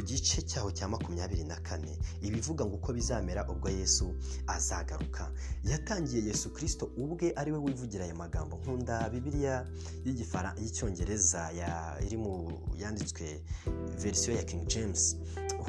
Ku 0.00 0.06
gice 0.06 0.40
cyaho 0.42 0.70
cya 0.72 0.88
makumyabiri 0.88 1.44
na 1.44 1.56
kane. 1.60 1.92
Ibivuga 2.22 2.64
ngo 2.64 2.74
uko 2.76 2.92
bizamera 2.92 3.44
ubwo 3.52 3.68
yesu 3.68 4.14
azagaruka. 4.46 5.30
Yatangiye 5.64 6.24
yesu 6.24 6.50
kirisito 6.54 6.88
ubwe 6.96 7.32
ari 7.36 7.52
we 7.52 7.58
wivugira 7.58 8.04
aya 8.04 8.14
magambo 8.14 8.56
nkunda 8.56 9.10
bibiliya 9.12 9.66
y'icyongereza 10.60 11.52
iri 12.06 12.16
mu 12.16 12.52
yanditswe 12.76 13.42
verisiyo 14.00 14.36
ya 14.36 14.42
king 14.44 14.66
james 14.66 15.16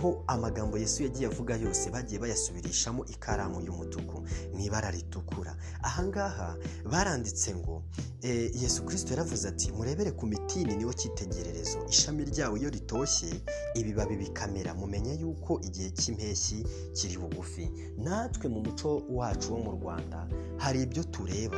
ho 0.02 0.24
amagambo 0.28 0.78
yesu 0.78 1.04
yagiye 1.04 1.28
avuga 1.28 1.56
yose 1.56 1.90
bagiye 1.92 2.20
bayasubirishamo 2.20 3.06
ikaramu 3.06 3.60
y'umutuku 3.62 4.24
mu 4.54 4.60
ibara 4.64 4.92
ritukura. 4.92 5.56
Ahangaha 5.84 6.56
baranditse 6.92 7.56
ngo 7.56 7.84
yesu 8.24 8.86
kirisito 8.86 9.12
yaravuze 9.14 9.48
ati 9.48 9.72
murebere 9.72 10.12
ku 10.12 10.26
mitini 10.28 10.76
niwo 10.76 10.94
cyitegererezo. 10.94 11.84
Ishami 11.90 12.24
ryawe 12.32 12.60
iyo 12.60 12.70
ritoshye 12.70 13.30
ibibabi 13.76 14.16
bikamera 14.22 14.74
mumenye 14.78 15.14
yuko 15.22 15.60
igihe 15.68 15.90
cy'impeshyi 15.92 16.62
kiri 16.96 17.18
bugufi. 17.18 17.66
Natwe 17.98 18.46
mu 18.50 18.60
muco 18.66 19.02
wacu 19.10 19.54
wo 19.54 19.60
mu 19.66 19.72
rwanda 19.82 20.28
hari 20.58 20.82
ibyo 20.86 21.04
tureba. 21.04 21.58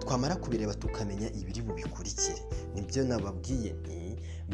Twamara 0.00 0.36
kubireba 0.36 0.74
tukamenya 0.74 1.28
ibiri 1.40 1.60
bubikurikire. 1.62 2.40
Nibyo 2.74 3.04
nababwiye. 3.04 3.72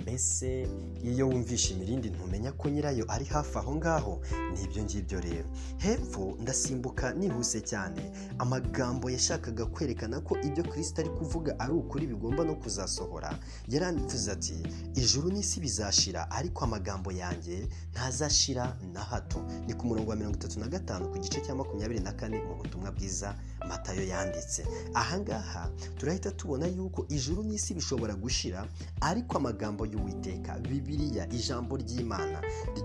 Mbese 0.02 0.68
iyo 1.04 1.28
wumvishe 1.28 1.74
imirindi 1.74 2.10
ntumenya 2.10 2.52
ko 2.52 2.68
nyirayo 2.68 3.04
ari 3.08 3.24
hafi 3.24 3.58
aho 3.58 3.74
ngaho? 3.76 4.20
Ni 4.52 4.62
ibyo 4.64 4.82
ngibyo 4.82 5.20
rero. 5.20 5.48
Hepfo 5.78 6.36
ndasimbuka 6.40 7.14
nihuse 7.14 7.60
cyane. 7.60 8.02
Amagambo 8.38 9.10
yashakaga 9.10 9.66
kwerekana 9.66 10.20
ko 10.20 10.36
ibyo 10.42 10.62
kirisita 10.62 11.02
ari 11.02 11.10
kuvuga 11.10 11.58
ari 11.58 11.72
ukuri 11.72 12.06
bigomba 12.06 12.44
no 12.44 12.54
kuzasohora. 12.54 13.38
Yarandivuze 13.68 14.30
ati 14.32 14.56
ijuru 14.94 15.30
n'isi 15.32 15.60
bizashira 15.60 16.30
ariko 16.30 16.64
amagambo 16.64 17.12
yanjye 17.12 17.68
ntazashira 17.92 18.76
na 18.92 19.00
hato. 19.00 19.38
Ni 19.66 19.74
ku 19.74 19.86
murongo 19.86 20.10
wa 20.10 20.16
mirongo 20.16 20.36
itatu 20.36 20.60
na 20.60 20.68
gatanu 20.68 21.08
ku 21.08 21.18
gice 21.18 21.40
cya 21.40 21.54
makumyabiri 21.54 22.00
na 22.00 22.12
kane 22.12 22.42
mu 22.42 22.54
butumwa 22.58 22.90
bwiza 22.92 23.34
matayo 23.68 24.02
yanditse. 24.06 24.66
Ahangaha 24.94 25.70
turahita 25.98 26.30
tubona 26.30 26.66
yuko 26.66 27.06
ijuru 27.08 27.42
n'isi 27.42 27.74
bishobora 27.74 28.14
gushira 28.14 28.66
ariko 29.00 29.36
amagambo 29.38 29.53
y'uwiteka 29.62 30.58
bibiliya 30.58 31.28
ijambo 31.32 31.76
ry'imana. 31.76 32.40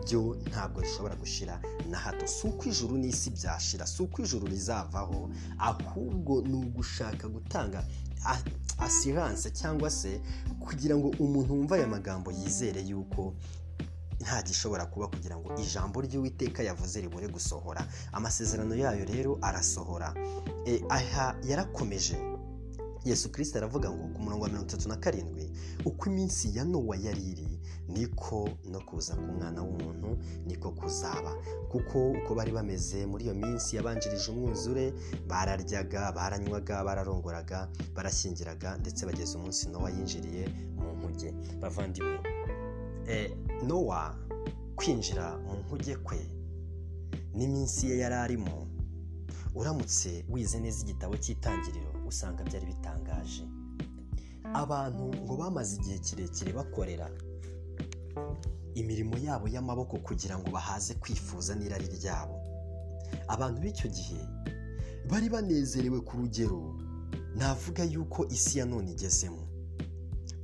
Ryo 0.06 0.38
ntabwo 0.50 0.82
rishobora 0.82 1.16
gushira 1.16 1.60
na 1.90 1.98
hato. 1.98 2.28
Si 2.28 2.48
uko 2.48 2.70
ijuru 2.70 2.98
n'isi 2.98 3.30
byashira 3.30 3.88
si 3.88 4.02
uko 4.04 4.22
ijuru 4.22 4.48
rizavaho 4.48 5.30
ahubwo 5.58 6.42
ni 6.42 6.54
ugushaka 6.54 7.28
gutanga 7.28 7.84
asiranse 8.78 9.52
cyangwa 9.52 9.90
se 9.90 10.22
kugira 10.60 10.96
ngo 10.98 11.08
umuntu 11.20 11.54
wumva 11.54 11.76
aya 11.76 11.88
magambo 11.88 12.32
yizere 12.32 12.82
yuko 12.82 13.34
nta 14.20 14.42
gishobora 14.44 14.86
kuba 14.86 15.08
kugira 15.08 15.38
ngo 15.38 15.56
ijambo 15.62 16.02
ry'uwiteka 16.02 16.64
yavuze 16.64 17.02
ribure 17.02 17.28
gusohora. 17.28 17.88
Amasezerano 18.12 18.76
yayo 18.76 19.06
rero 19.06 19.38
arasohora. 19.42 20.14
Aha 20.90 21.36
yarakomeje. 21.44 22.18
Yesu 23.06 23.32
kirisita 23.32 23.60
aravuga 23.60 23.90
ngo 23.92 24.08
ku 24.14 24.22
murongo 24.22 24.44
wa 24.44 24.50
mirongo 24.50 24.68
itatu 24.68 24.90
na 24.90 24.96
karindwi 24.98 25.52
uko 25.86 26.10
iminsi 26.10 26.58
ya 26.58 26.64
nowa 26.66 26.96
yari 26.98 27.22
iri 27.32 27.60
niko 27.88 28.50
no 28.72 28.80
kuza 28.82 29.16
k'umwana 29.16 29.62
w'umuntu 29.64 30.18
niko 30.46 30.72
kuzaba. 30.72 31.34
Kuko 31.72 32.12
uko 32.12 32.36
bari 32.36 32.52
bameze 32.52 33.06
muri 33.06 33.26
iyo 33.26 33.34
minsi 33.34 33.76
yabanjirije 33.76 34.32
umwuzure 34.32 34.94
bararyaga 35.28 36.12
baranywaga 36.12 36.84
bararongoraga 36.84 37.70
barashyingiraga 37.96 38.78
ndetse 38.78 39.06
bageze 39.06 39.38
umunsi 39.38 39.70
nowa 39.70 39.90
yinjiriye 39.90 40.46
mu 40.78 40.92
nkuge. 40.98 41.34
Bavandimwe 41.62 42.20
nowa 43.68 44.16
kwinjira 44.76 45.38
mu 45.38 45.54
nkuge 45.60 45.96
kwe 45.96 46.20
n'iminsi 47.34 47.88
ye 47.90 47.98
yari 47.98 48.16
arimo 48.16 48.68
uramutse 49.56 50.26
wize 50.30 50.60
neza 50.60 50.82
igitabo 50.84 51.18
cy'itangiriro. 51.18 51.90
Usanga 52.10 52.44
byari 52.44 52.66
bitangaje. 52.66 53.44
Abantu 54.54 55.04
ngo 55.24 55.34
bamaze 55.38 55.76
igihe 55.78 55.98
kirekire 56.00 56.52
bakorera 56.54 57.08
imirimo 58.76 59.18
yabo 59.18 59.48
y'amaboko 59.48 59.98
kugira 59.98 60.38
ngo 60.40 60.48
bahaze 60.52 60.94
kwifuza 61.02 61.56
n'irari 61.56 61.88
ryabo. 61.98 62.36
Abantu 63.28 63.62
b'icyo 63.62 63.88
gihe 63.90 64.20
bari 65.10 65.30
banezerewe 65.30 66.00
ku 66.02 66.18
rugero 66.18 66.76
navuga 67.36 67.84
yuko 67.84 68.26
isi 68.28 68.60
ya 68.60 68.66
none 68.66 68.92
igezemo. 68.92 69.44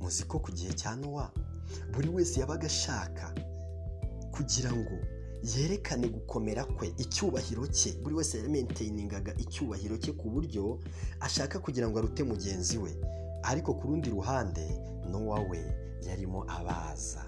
Muzi 0.00 0.24
ko 0.24 0.38
ku 0.38 0.50
gihe 0.52 0.72
cya 0.72 0.94
nowa 0.96 1.30
buri 1.92 2.08
wese 2.08 2.40
yabaga 2.40 2.66
ashaka 2.66 3.34
kugira 4.34 4.70
ngo 4.72 4.96
yerekane 5.46 6.08
gukomera 6.08 6.64
kwe 6.64 6.92
icyubahiro 6.98 7.66
cye. 7.66 7.92
Buri 8.02 8.14
wese 8.14 8.38
yamenteyingaga 8.42 9.34
icyubahiro 9.38 9.96
cye 9.98 10.12
ku 10.12 10.30
buryo 10.30 10.78
ashaka 11.20 11.58
kugira 11.58 11.88
ngo 11.88 11.98
arute 11.98 12.22
mugenzi 12.24 12.78
we. 12.78 12.90
Ariko 13.42 13.74
ku 13.74 13.86
rundi 13.88 14.10
ruhande 14.10 14.66
nowa 15.10 15.40
we 15.50 15.58
yarimo 16.06 16.44
abaza. 16.50 17.22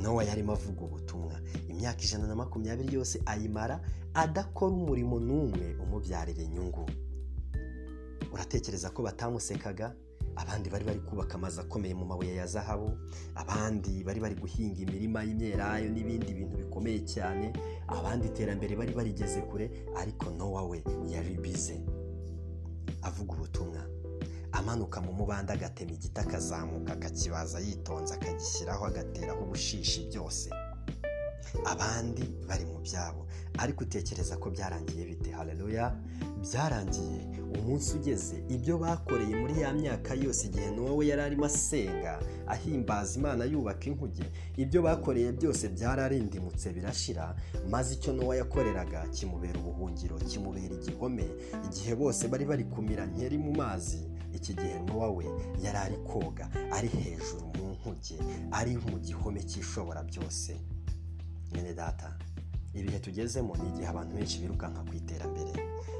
Nowa 0.00 0.24
yarimo 0.24 0.52
avuga 0.52 0.82
ubutumwa. 0.84 1.40
Imyaka 1.68 2.02
ijana 2.02 2.26
na 2.26 2.34
makumyabiri 2.36 2.94
yose 2.94 3.22
ayimara 3.26 3.80
adakora 4.14 4.72
umurimo 4.74 5.20
n'umwe 5.20 5.76
umubyarira 5.82 6.42
inyungu. 6.42 6.84
Uratekereza 8.32 8.90
ko 8.90 9.02
batamusekaga 9.02 9.94
abandi 10.36 10.70
bari 10.70 10.84
bari 10.84 11.00
kubaka 11.00 11.34
amazu 11.34 11.60
akomeye 11.60 11.94
mu 11.94 12.04
mabuye 12.04 12.34
ya 12.34 12.46
zahabu 12.46 12.98
abandi 13.34 14.04
bari 14.04 14.20
bari 14.20 14.34
guhinga 14.34 14.80
imirima 14.82 15.22
y'imyelayo 15.24 15.88
n'ibindi 15.90 16.34
bintu 16.34 16.56
bikomeye 16.56 17.00
cyane 17.06 17.52
abandi 17.88 18.26
iterambere 18.26 18.76
bari 18.76 18.92
barigeze 18.94 19.40
kure 19.46 19.70
ariko 19.96 20.30
nowa 20.30 20.62
we 20.68 20.82
yari 21.08 21.36
bize. 21.38 21.80
Avuga 23.02 23.32
ubutumwa 23.32 23.82
amanuka 24.52 25.00
mu 25.00 25.12
mubanda 25.12 25.54
agatema 25.54 25.92
igiti 25.92 26.20
akazamuka 26.20 26.92
akakibaza 26.92 27.58
yitonze 27.60 28.14
akagishyiraho 28.14 28.86
agateraho 28.86 29.40
ubushishi 29.44 30.06
byose. 30.08 30.50
Abandi 31.64 32.24
bari 32.48 32.64
mu 32.64 32.78
byabo. 32.80 33.26
Ariko 33.58 33.84
utekereza 33.84 34.36
ko 34.36 34.50
byarangiye 34.50 35.04
bite? 35.06 35.30
Hareruya 35.30 35.94
byarangiye. 36.42 37.20
Umunsi 37.54 37.96
ugeze. 37.96 38.36
Ibyo 38.48 38.78
bakoreye 38.78 39.36
muri 39.36 39.60
ya 39.60 39.72
myaka 39.72 40.14
yose 40.14 40.46
igihe 40.46 40.70
nowe 40.70 41.06
yari 41.06 41.22
arimo 41.22 41.46
asenga 41.46 42.18
ahimbaza 42.46 43.18
imana 43.18 43.44
yubaka 43.44 43.86
inkuge 43.86 44.26
ibyo 44.56 44.82
bakoreye 44.82 45.32
byose 45.32 45.68
byararindimutse 45.68 46.72
birashira 46.72 47.36
maze 47.70 47.94
icyo 47.94 48.12
nowa 48.12 48.36
yakoreraga 48.36 49.06
kimubera 49.14 49.58
ubuhungiro 49.58 50.16
kimubera 50.18 50.74
igihome 50.74 51.24
igihe 51.66 51.94
bose 51.94 52.28
bari 52.28 52.44
bari 52.44 52.64
kumira 52.64 53.06
nkeri 53.06 53.38
mu 53.38 53.52
mazi 53.54 54.02
iki 54.34 54.52
gihe 54.54 54.78
nowa 54.82 55.08
we 55.14 55.24
yari 55.62 55.78
ari 55.78 55.96
koga 55.96 56.50
ari 56.74 56.88
hejuru 56.88 57.46
mu 57.56 57.64
nkuge 57.78 58.18
ari 58.52 58.76
mu 58.76 58.98
gihome 58.98 59.40
cy'ishobora 59.46 60.02
byose. 60.02 60.58
Mwene 61.52 61.74
data. 61.74 62.16
Ibihe 62.74 62.98
tugezemo 62.98 63.56
ni 63.56 63.68
igihe 63.68 63.86
abantu 63.88 64.16
benshi 64.16 64.38
birukanka 64.38 64.80
ku 64.82 64.94
iterambere. 64.94 65.52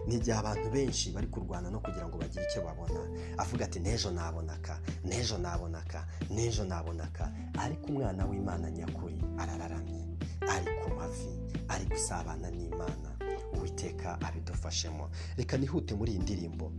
Ni 0.06 0.14
igihe 0.18 0.36
abantu 0.36 0.70
benshi 0.70 1.10
bari 1.12 1.26
kurwana 1.26 1.70
no 1.70 1.78
kugira 1.80 2.08
ngo 2.08 2.18
bagire 2.18 2.44
icyo 2.50 2.62
babona. 2.66 3.00
Avuga 3.38 3.64
ati 3.64 3.78
n'ejo 3.80 4.10
nabonaka 4.10 4.80
n'ejo 5.04 5.38
nabonaka 5.38 6.06
n'ejo 6.30 6.64
nabonaka. 6.64 7.30
Ariko 7.58 7.86
umwana 7.88 8.26
w'imana 8.26 8.70
nyakuri 8.70 9.18
arararamye. 9.38 10.02
Ari 10.50 10.66
ku 10.82 10.90
mavi 10.98 11.30
ari 11.68 11.84
gusabana 11.86 12.50
n'imana. 12.50 13.10
Uwiteka 13.54 14.18
abidufashemo. 14.20 15.10
Reka 15.36 15.56
nihute 15.56 15.94
muri 15.94 16.12
iyi 16.12 16.20
ndirimbo. 16.22 16.72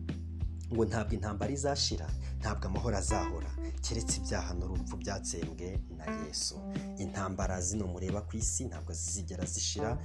Ngo 0.73 0.86
ntabwo 0.86 1.13
intambara 1.15 1.51
izashira 1.54 2.08
ntabwo 2.39 2.67
amahoro 2.67 2.97
azahora. 2.97 3.49
Keretse 3.82 4.17
ibyaha 4.21 4.54
n'urupfu 4.54 4.97
byatsembwe 4.97 5.67
na 5.97 6.06
yesu. 6.25 6.56
Intambara 6.97 7.62
zino 7.62 7.88
mureba 7.88 8.21
ku 8.21 8.38
isi 8.38 8.65
ntabwo 8.65 8.93
zizigera 8.93 9.45
zishira. 9.45 9.97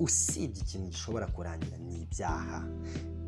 Usibye 0.00 0.60
ikintu 0.62 0.86
gishobora 0.90 1.26
kurangira 1.26 1.76
ni 1.78 2.02
ibyaha. 2.02 2.66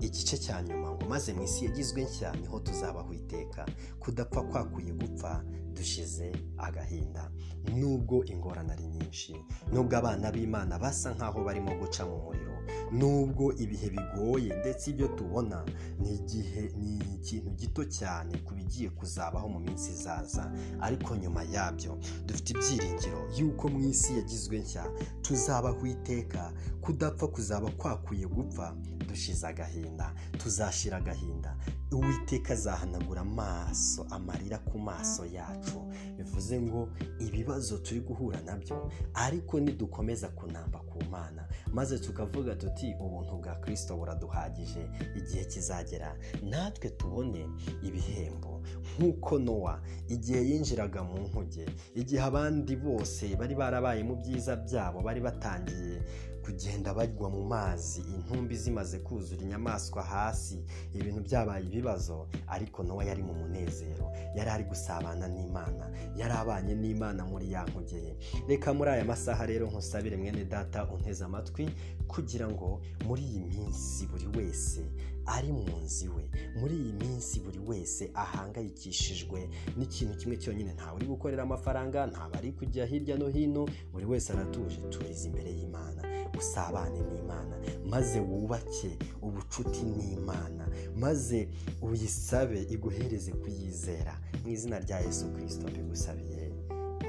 Igice 0.00 0.38
cya 0.38 0.62
nyuma 0.62 0.90
ngo 0.94 1.05
maze 1.09 1.33
mu 1.35 1.42
isi 1.42 1.64
yagizwe 1.64 2.03
nshya 2.05 2.33
ni 2.40 2.46
ho 2.46 2.61
tuzabaho 2.61 3.12
iteka 3.14 3.66
kudapfa 4.00 4.42
kwakuye 4.42 4.92
gupfa 4.92 5.44
dushize 5.74 6.33
agahinda. 6.59 7.30
Nubwo 7.76 8.24
ingorane 8.24 8.72
ari 8.72 8.85
nyinshi 8.87 9.37
nubwo 9.72 9.96
abana 9.96 10.33
b'imana 10.33 10.78
basa 10.78 11.12
nk'aho 11.14 11.44
barimo 11.44 11.72
guca 11.78 12.02
mu 12.09 12.16
muriro 12.24 12.56
nubwo 12.92 13.52
ibihe 13.54 13.88
bigoye 13.90 14.50
ndetse 14.61 14.90
ibyo 14.90 15.09
tubona 15.09 15.64
ni 16.00 16.14
igihe 16.14 16.72
ni 16.78 16.98
ikintu 17.20 17.50
gito 17.50 17.85
cyane 17.85 18.38
ku 18.44 18.54
bigiye 18.54 18.90
kuzabaho 18.90 19.48
mu 19.48 19.61
minsi 19.61 19.90
izaza. 19.92 20.48
Ariko 20.80 21.16
nyuma 21.16 21.42
yabyo 21.44 21.98
dufite 22.26 22.50
ibyiringiro 22.56 23.20
y'uko 23.37 23.68
mu 23.68 23.80
isi 23.90 24.16
yagizwe 24.16 24.59
nshya 24.59 24.85
tuzabaho 25.22 25.87
iteka 25.87 26.52
kudapfa 26.80 27.26
kuzaba 27.28 27.70
kwakwiye 27.70 28.26
gupfa 28.26 28.74
dushize 29.09 29.46
agahinda 29.46 30.14
tuzashira 30.38 30.96
agahinda. 30.96 31.56
Uwiteka 31.92 32.53
azahanagura 32.53 33.20
amaso 33.20 34.07
amarira 34.11 34.59
ku 34.59 34.79
maso 34.79 35.26
yacu. 35.26 35.81
Bivuze 36.16 36.61
ngo 36.61 36.88
ibibazo 37.18 37.79
turi 37.79 38.00
guhura 38.00 38.40
na 38.40 38.57
byo 38.57 38.90
ariko 39.14 39.61
nidukomeza 39.61 40.29
kunamba 40.29 40.79
ku 40.79 41.05
mana. 41.11 41.48
Maze 41.72 41.98
tukavuga 41.98 42.55
tuti 42.55 42.94
ubuntu 43.00 43.37
bwa 43.38 43.55
kirisito 43.57 43.96
buraduhagije 43.96 44.88
igihe 45.16 45.44
kizagera. 45.44 46.16
Natwe 46.42 46.90
tubone 46.90 47.48
ibihembo. 47.83 48.62
Nk'uko 48.98 49.38
nowa 49.38 49.81
igihe 50.09 50.40
yinjiraga 50.48 51.03
mu 51.03 51.18
nkuge 51.18 51.66
igihe 51.94 52.22
abandi 52.22 52.76
bose 52.76 53.37
bari 53.37 53.55
barabaye 53.55 54.03
mu 54.05 54.16
byiza 54.16 54.57
byabo 54.57 55.00
bari 55.03 55.20
batangiye 55.20 56.03
kugenda 56.44 56.94
bagwa 56.94 57.31
mu 57.31 57.44
mazi 57.44 58.00
intumbi 58.00 58.57
zimaze 58.57 58.98
kuzura 58.98 59.42
inyamaswa 59.42 60.03
hasi. 60.03 60.64
Ibintu 60.94 61.20
byabaye 61.22 61.64
ibibazo 61.66 62.29
ariko 62.48 62.83
nowa 62.83 63.05
yari 63.05 63.22
mu 63.22 63.35
munezero. 63.35 64.11
Yari 64.37 64.50
ari 64.50 64.64
gusabana 64.64 65.29
n'imana. 65.29 65.90
Yari 66.16 66.33
abanye 66.35 66.74
n'imana 66.74 67.24
muri 67.24 67.53
ya 67.53 67.64
nkugeye 67.64 68.16
reka 68.48 68.74
muri 68.74 68.90
aya 68.90 69.05
masaha 69.05 69.46
rero 69.46 69.66
nkusabire 69.66 70.16
mwene 70.16 70.44
data 70.44 70.85
unteze 70.85 71.24
amatwi 71.24 71.70
kugira 72.09 72.48
ngo 72.48 72.81
muri 73.07 73.22
iyi 73.22 73.40
minsi 73.40 74.07
buri 74.07 74.26
wese 74.38 74.81
ari 75.26 75.52
mu 75.52 75.64
nzu 75.85 76.04
iwe 76.06 76.24
muri 76.61 76.74
iyi 76.76 76.92
minsi 76.92 77.40
buri 77.40 77.59
wese 77.59 78.11
ahangayikishijwe 78.14 79.48
n'ikintu 79.76 80.14
kimwe 80.16 80.37
cyonyine. 80.37 80.72
Ntawe 80.74 80.96
uri 80.96 81.06
gukorera 81.06 81.42
amafaranga 81.42 82.06
ntawe 82.06 82.35
ari 82.38 82.52
kujya 82.52 82.87
hirya 82.87 83.16
no 83.18 83.28
hino 83.28 83.68
buri 83.92 84.06
wese 84.06 84.33
aratuje. 84.33 84.76
Turize 84.90 85.28
imbere 85.28 85.50
y'imana. 85.52 86.02
Usabane 86.38 87.00
n'imana. 87.00 87.56
Maze 87.87 88.20
wubake 88.20 88.98
ubucuti 89.22 89.83
n'imana. 89.85 90.68
Maze 90.96 91.48
uyisabe 91.83 92.62
iguhereze 92.62 93.33
kuyizera. 93.33 94.20
Mu 94.44 94.50
izina 94.50 94.78
rya 94.80 95.00
yesu 95.00 95.26
kirisito 95.35 95.68
mbigusabiye. 95.68 96.52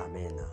Amena 0.05 0.45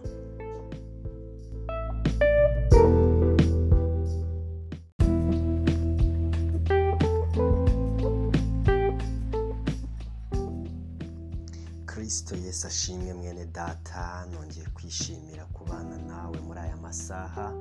ashimwe 12.66 13.14
mwene 13.14 13.44
data 13.47 14.27
nongeye 14.33 14.66
kwishimira 14.66 15.44
kubana 15.44 15.97
nawe 15.99 16.40
muri 16.40 16.61
aya 16.61 16.77
masaha. 16.77 17.53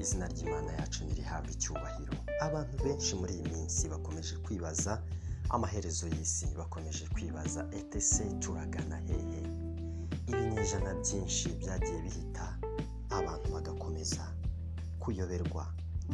Izina 0.00 0.28
ry'imana 0.28 0.72
yacu 0.72 1.04
ntirihabwe 1.04 1.52
icyubahiro. 1.52 2.12
Abantu 2.40 2.84
benshi 2.84 3.14
muri 3.16 3.32
iyi 3.34 3.48
minsi 3.54 3.88
bakomeje 3.88 4.36
kwibaza 4.44 5.02
amaherezo 5.48 6.06
y'isi 6.08 6.46
bakomeje 6.58 7.06
kwibaza 7.14 7.66
etese 7.78 8.24
turagana 8.40 8.96
hehe 9.06 9.40
ibinyejana 10.28 10.94
byinshi 11.00 11.48
byagiye 11.60 11.98
bihita 12.02 12.58
abantu 13.10 13.46
bagakomeza 13.54 14.24
kuyoberwa. 15.00 15.66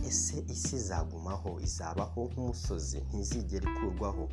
Ese 0.08 0.36
isi 0.48 0.76
izagumaho 0.76 1.60
izabaho 1.60 2.20
nk'umusozi 2.32 2.98
ntizigere 3.08 3.66
ikurwaho? 3.70 4.24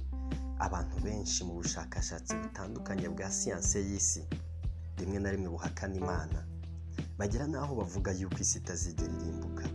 Abantu 0.60 0.96
benshi 1.04 1.44
mu 1.48 1.54
bushakashatsi 1.60 2.36
butandukanye 2.42 3.08
bwa 3.10 3.30
siyanse 3.32 3.80
y'isi. 3.88 4.22
Rimwe 4.98 5.20
na 5.20 5.32
rimwe 5.32 5.50
buhakana 5.50 5.96
imana. 5.96 6.40
Bagera 7.18 7.48
n'aho 7.48 7.76
bavuga 7.76 8.12
yuko 8.12 8.38
isi 8.44 8.58
itazigera 8.60 9.14
irimbuka. 9.20 9.66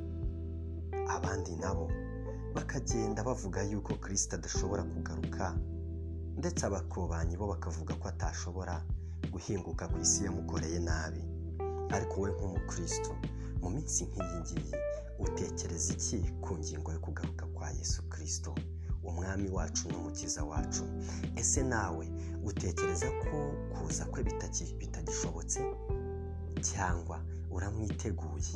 Abandi 1.16 1.52
nabo 1.56 1.88
bakagenda 2.54 3.24
bavuga 3.24 3.62
yuko 3.62 3.94
kirisita 4.02 4.36
adashobora 4.36 4.82
kugaruka 4.84 5.56
ndetse 6.38 6.66
abakobanyi 6.66 7.36
bo 7.36 7.46
bakavuga 7.46 7.94
ko 8.00 8.08
atashobora 8.08 8.84
guhinguka 9.32 9.88
ku 9.88 9.96
isi 10.04 10.24
yamukoreye 10.24 10.78
nabi. 10.78 11.22
Ariko 11.94 12.14
we 12.20 12.28
nk'umukristo 12.32 13.12
mu 13.62 13.68
minsi 13.74 14.04
nk'iyi 14.08 14.36
ngiyi 14.40 14.72
utekereza 15.24 15.92
iki 15.96 16.18
ku 16.44 16.58
ngingo 16.58 16.92
yo 16.92 17.00
kugaruka 17.00 17.44
kwa 17.54 17.70
yesu 17.70 18.02
kirisito 18.10 18.52
umwami 19.04 19.48
wacu 19.50 19.88
n'umukiza 19.88 20.44
wacu. 20.44 20.84
Ese 21.36 21.62
nawe 21.62 22.06
utekereza 22.44 23.06
ko 23.22 23.52
kuza 23.74 24.04
kwe 24.04 24.22
bitagishobotse? 24.78 25.60
Cyangwa 26.60 27.20
uramwiteguye? 27.50 28.54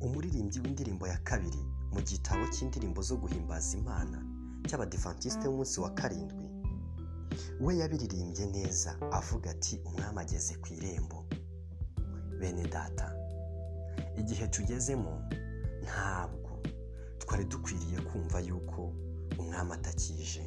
Umuririmbyi 0.00 0.60
w'indirimbo 0.60 1.06
ya 1.06 1.18
kabiri 1.18 1.62
mu 1.92 2.00
gitabo 2.02 2.42
cy'indirimbo 2.52 3.02
zo 3.02 3.16
guhimbaza 3.16 3.76
imana 3.78 4.18
cy'abadivantisite 4.66 5.44
b'umunsi 5.48 5.80
wa 5.80 5.90
karindwi 5.94 6.48
we 7.60 7.76
yabiririmbye 7.78 8.46
neza 8.46 8.90
avuga 9.12 9.50
ati 9.50 9.80
umwami 9.86 10.18
ageze 10.20 10.54
ku 10.62 10.68
irembo. 10.74 11.24
Bene 12.40 12.66
data 12.68 13.14
igihe 14.18 14.46
tugezemo 14.48 15.22
ntabwo 15.84 16.41
twari 17.22 17.44
dukwiriye 17.44 18.00
kumva 18.00 18.40
yuko 18.40 18.92
umwami 19.38 19.72
atakije 19.72 20.42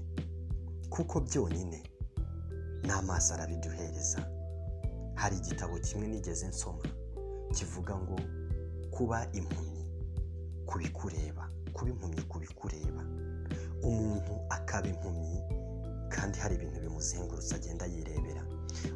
kuko 0.90 1.20
byonyine 1.22 1.84
n'amaso 2.88 3.34
arabiduhereza. 3.34 4.20
Hari 5.16 5.38
igitabo 5.38 5.80
kimwe 5.80 6.08
nigeze 6.08 6.48
nsoma 6.48 6.84
kivuga 7.56 7.96
ngo 7.98 8.20
kuba 8.92 9.28
impumyi 9.32 9.84
kubikureba 10.66 11.50
kuba 11.74 11.90
impumyi 11.92 12.22
kubikureba. 12.22 13.02
Umuntu 13.84 14.34
akaba 14.50 14.88
impumyi 14.88 15.40
kandi 16.10 16.38
hari 16.40 16.56
ibintu 16.56 16.80
bimuzengurutse 16.80 17.56
agenda 17.56 17.86
yirebera. 17.86 18.44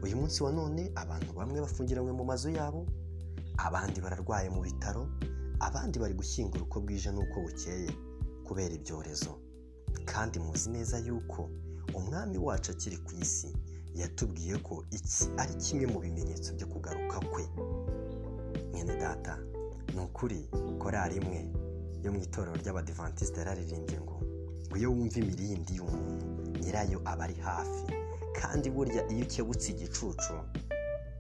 Uyu 0.04 0.18
munsi 0.18 0.44
wa 0.44 0.52
none 0.52 0.92
abantu 0.96 1.34
bamwe 1.34 1.62
bafungiranywe 1.62 2.12
mu 2.12 2.24
mazu 2.26 2.50
yabo 2.52 2.86
abandi 3.58 4.02
bararwaye 4.02 4.50
mu 4.50 4.62
bitaro 4.62 5.08
abandi 5.60 6.00
bari 6.00 6.13
gushyingura 6.13 6.63
uko 6.63 6.80
bwije 6.82 7.12
n'uko 7.12 7.41
bukeye 7.41 7.89
kubera 8.48 8.74
ibyorezo. 8.76 9.39
Kandi 10.06 10.39
muzi 10.39 10.69
neza 10.69 10.98
yuko 11.00 11.50
umwami 11.95 12.38
wacu 12.38 12.72
akiri 12.72 12.98
ku 12.98 13.12
isi 13.22 13.54
yatubwiye 13.95 14.58
ko 14.62 14.86
iki 14.91 15.26
ari 15.38 15.54
kimwe 15.63 15.86
mu 15.88 16.00
bimenyetso 16.00 16.54
byo 16.56 16.67
kugaruka 16.67 17.19
kwe. 17.32 17.45
Mwene 18.72 18.95
data 18.98 19.38
ni 19.93 20.00
ukuri 20.02 20.50
korari 20.80 21.15
imwe 21.17 21.41
yo 22.04 22.12
mu 22.12 22.19
itorero 22.22 22.56
ry'abadivantisite 22.56 23.38
yararirimbye 23.41 23.98
ngo 24.02 24.15
iyo 24.78 24.89
wumva 24.93 25.17
imirindi 25.19 25.76
y'umuntu 25.76 26.26
nyirayo 26.62 27.02
aba 27.06 27.24
ari 27.24 27.36
hafi. 27.41 27.84
Kandi 28.39 28.69
burya 28.69 29.02
iyo 29.12 29.26
ukebutse 29.26 29.72
igicucu 29.74 30.34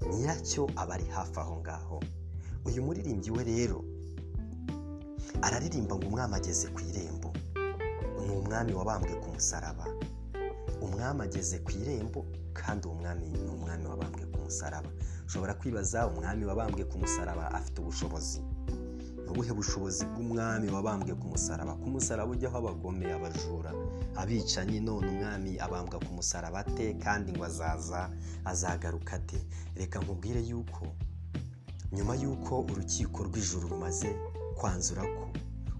nyiracyo 0.09 0.69
aba 0.75 0.93
ari 0.95 1.05
hafi 1.05 1.39
aho 1.39 1.55
ngaho. 1.61 1.99
Uyu 2.65 2.83
muririmbyi 2.83 3.31
we 3.31 3.43
rero 3.43 3.83
araririmba 5.41 5.95
ngo 5.95 6.07
umwami 6.07 6.35
ageze 6.35 6.67
ku 6.67 6.79
irembo. 6.89 7.29
Ni 8.25 8.31
umwami 8.31 8.73
wabambwe 8.73 9.13
ku 9.21 9.27
musaraba. 9.33 9.85
Umwami 10.81 11.21
ageze 11.21 11.59
ku 11.59 11.71
irembo 11.71 12.25
kandi 12.53 12.87
uwo 12.87 12.95
mwami 12.95 13.25
ni 13.29 13.47
umwami 13.49 13.85
wabambwe 13.85 14.25
ku 14.31 14.37
musaraba. 14.45 14.89
Ushobora 15.27 15.53
kwibaza 15.53 16.07
umwami 16.07 16.45
wabambwe 16.45 16.83
ku 16.85 16.97
musaraba 16.99 17.51
afite 17.51 17.81
ubushobozi? 17.81 18.41
Ni 19.23 19.29
ubuhe 19.35 19.53
bushobozi 19.53 20.05
bw'umwami 20.05 20.67
wabambwe 20.73 21.13
ku 21.15 21.27
musaraba? 21.27 21.73
Ku 21.75 21.87
musaraba 21.89 22.31
ujyaho 22.31 22.57
abagome 22.57 23.05
abajura 23.13 23.71
abicanyi 24.15 24.79
none 24.79 25.07
umwami 25.07 25.59
abambwa 25.59 25.99
ku 25.99 26.11
musaraba 26.17 26.59
ate 26.65 26.93
kandi 27.03 27.31
ngo 27.31 27.43
azaza 27.45 28.09
azagaruka 28.45 29.15
ate? 29.15 29.39
Reka 29.75 29.99
nkubwire 30.01 30.41
yuko 30.41 30.85
nyuma 31.91 32.13
y'uko 32.21 32.61
urukiko 32.69 33.23
rw'ijuru 33.23 33.67
rumaze 33.69 34.09
kwanzura 34.59 35.01
ko 35.15 35.23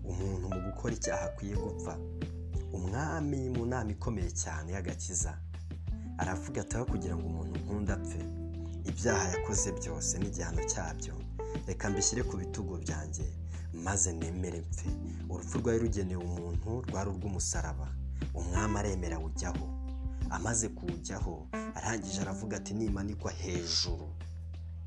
umuntu 0.09 0.45
mu 0.53 0.59
gukora 0.71 0.93
icyaha 0.95 1.25
akwiye 1.29 1.55
gupfa. 1.55 1.93
Umwami 2.73 3.49
mu 3.55 3.65
nama 3.65 3.91
ikomeye 3.91 4.31
cyane 4.31 4.71
y'agakiza 4.75 5.31
aravuga 6.17 6.61
ataho 6.61 6.85
kugira 6.85 7.15
ngo 7.15 7.25
umuntu 7.27 7.53
nkunda 7.59 7.93
apfe 7.99 8.19
ibyaha 8.89 9.25
yakoze 9.35 9.69
byose 9.79 10.13
n'igihano 10.19 10.61
cyabyo. 10.71 11.13
Reka 11.67 11.89
mbishyire 11.89 12.23
ku 12.23 12.37
bitugu 12.37 12.77
byanjye 12.83 13.25
maze 13.85 14.13
nemere 14.13 14.59
mpfe. 14.61 14.89
Urupfu 15.29 15.57
rwari 15.59 15.79
rugenewe 15.83 16.23
umuntu 16.23 16.69
rwari 16.87 17.09
urw'umusaraba. 17.09 17.87
Umwami 18.33 18.75
aremera 18.79 19.15
awujyaho 19.19 19.65
amaze 20.29 20.69
kuwujyaho 20.69 21.47
arangije 21.75 22.21
aravuga 22.21 22.57
ati 22.57 22.73
nimanikwa 22.73 23.31
hejuru 23.31 24.07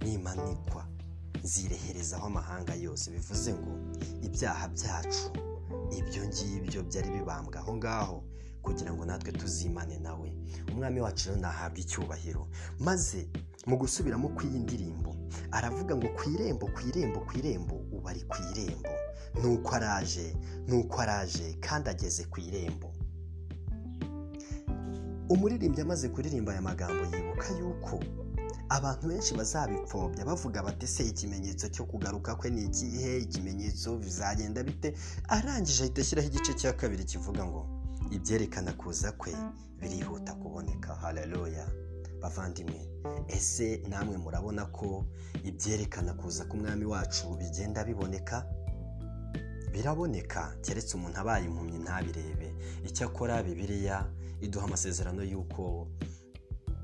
nimanikwa. 0.01 0.83
Zireherezaho 1.43 2.27
amahanga 2.27 2.75
yose. 2.75 3.11
Bivuze 3.11 3.53
ngo 3.55 3.73
ibyaha 4.23 4.69
byacu 4.69 5.31
ibyo 5.99 6.23
ngibyo 6.27 6.83
byari 6.83 7.11
bibambwa 7.11 7.59
aho 7.61 7.77
ngaho 7.77 8.25
kugira 8.63 8.93
ngo 8.95 9.05
natwe 9.05 9.33
tuzimane 9.33 9.99
nawe. 9.99 10.33
Umwami 10.73 11.01
wacu 11.01 11.29
rero 11.29 11.41
nahabwa 11.41 11.79
icyubahiro. 11.79 12.49
Maze 12.79 13.29
mu 13.67 13.77
gusubiramo 13.77 14.29
kw'iyi 14.35 14.59
ndirimbo 14.59 15.15
aravuga 15.51 15.97
ngo 15.97 16.09
ku 16.17 16.31
irembo 16.31 16.67
ku 16.75 16.81
irembo 16.89 17.21
ku 17.27 17.33
irembo 17.39 17.75
ubu 17.93 18.09
ari 18.09 18.23
ku 18.31 18.37
irembo. 18.51 18.91
Nuko 19.43 19.75
araje 19.75 20.37
nuko 20.69 21.01
araje 21.01 21.57
kandi 21.61 21.89
ageze 21.91 22.25
ku 22.31 22.41
irembo. 22.41 22.93
Umuririmbyi 25.29 25.81
amaze 25.83 26.09
kuririmba 26.09 26.53
aya 26.53 26.63
magambo 26.63 27.03
yibuka 27.17 27.49
yuko 27.59 27.99
abantu 28.77 29.09
benshi 29.09 29.35
bazabipfobya 29.35 30.25
bavuga 30.25 30.63
bati 30.63 30.87
se 30.87 31.03
ikimenyetso 31.05 31.69
cyo 31.69 31.85
kugaruka 31.85 32.35
kwe 32.37 32.51
ni 32.51 32.65
ikihe? 32.65 33.19
Ikimenyetso 33.19 33.97
bizagenda 33.99 34.63
bite? 34.63 34.95
Arangije 35.29 35.83
ahita 35.85 36.01
ashyiraho 36.01 36.29
igice 36.29 36.55
cya 36.55 36.73
kabiri 36.73 37.05
kivuga 37.05 37.45
ngo 37.45 37.67
ibyerekana 38.11 38.73
kuza 38.73 39.13
kwe 39.13 39.33
birihuta 39.81 40.33
kuboneka. 40.35 40.95
Haleluya. 40.95 41.67
Bavandimwe 42.21 42.89
ese 43.29 43.83
namwe 43.89 44.17
murabona 44.17 44.65
ko 44.73 45.05
ibyerekana 45.45 46.15
kuza 46.15 46.45
k'umwami 46.45 46.85
wacu 46.85 47.37
bigenda 47.37 47.85
biboneka? 47.85 48.47
Biraboneka. 49.73 50.57
Keretse 50.63 50.97
umuntu 50.97 51.19
abaye 51.21 51.45
impumyi 51.45 51.79
ntabirebe. 51.79 52.55
Icyakora 52.89 53.43
bibiliya 53.43 54.07
iduha 54.41 54.65
amasezerano 54.65 55.23
y'uko 55.25 55.89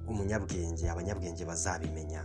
umunyabwenge 0.08 0.90
abanyabwenge 0.90 1.44
bazabimenya. 1.44 2.24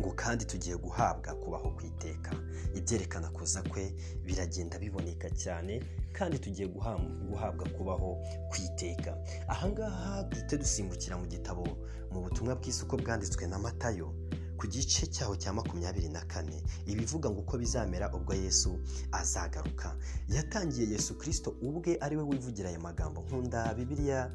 Ngo 0.00 0.12
kandi 0.12 0.44
tugiye 0.44 0.76
guhabwa 0.76 1.34
kubaho 1.40 1.70
ku 1.72 1.82
iteka 1.86 2.32
ibyerekana 2.76 3.28
kuza 3.32 3.62
kwe 3.62 3.94
biragenda 4.24 4.78
biboneka 4.78 5.30
cyane 5.32 5.80
kandi 6.12 6.38
tugiye 6.38 6.68
guhabwa 6.68 7.64
kubaho 7.76 8.20
ku 8.52 8.56
iteka 8.66 9.16
ahangaha 9.48 10.22
duhite 10.28 10.58
dusimbukira 10.60 11.16
mu 11.16 11.24
gitabo 11.26 11.64
mu 12.12 12.20
butumwa 12.20 12.54
bw'isuko 12.60 12.96
bwanditswe 13.00 13.46
na 13.48 13.58
matayo. 13.58 14.12
Ku 14.56 14.66
gice 14.66 15.06
cyaho 15.06 15.36
cya 15.36 15.52
makumyabiri 15.52 16.08
na 16.08 16.20
kane. 16.24 16.62
Ibivuga 16.86 17.30
ngo 17.30 17.40
uko 17.40 17.58
bizamera 17.58 18.12
ubwo 18.14 18.34
yesu 18.34 18.78
azagaruka. 19.12 19.96
Yatangiye 20.28 20.88
yesu 20.90 21.14
kirisito 21.18 21.50
ubwe 21.62 21.96
ari 22.00 22.16
we 22.16 22.22
wivugira 22.22 22.68
aya 22.68 22.78
magambo 22.80 23.20
nkunda 23.22 23.74
bibiliya 23.74 24.30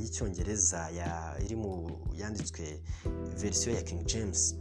y'icyongereza 0.00 0.90
iri 1.44 1.56
mu 1.56 1.90
yanditswe 2.14 2.80
verisiyo 3.38 3.74
ya 3.74 3.82
king 3.82 4.04
james 4.06 4.54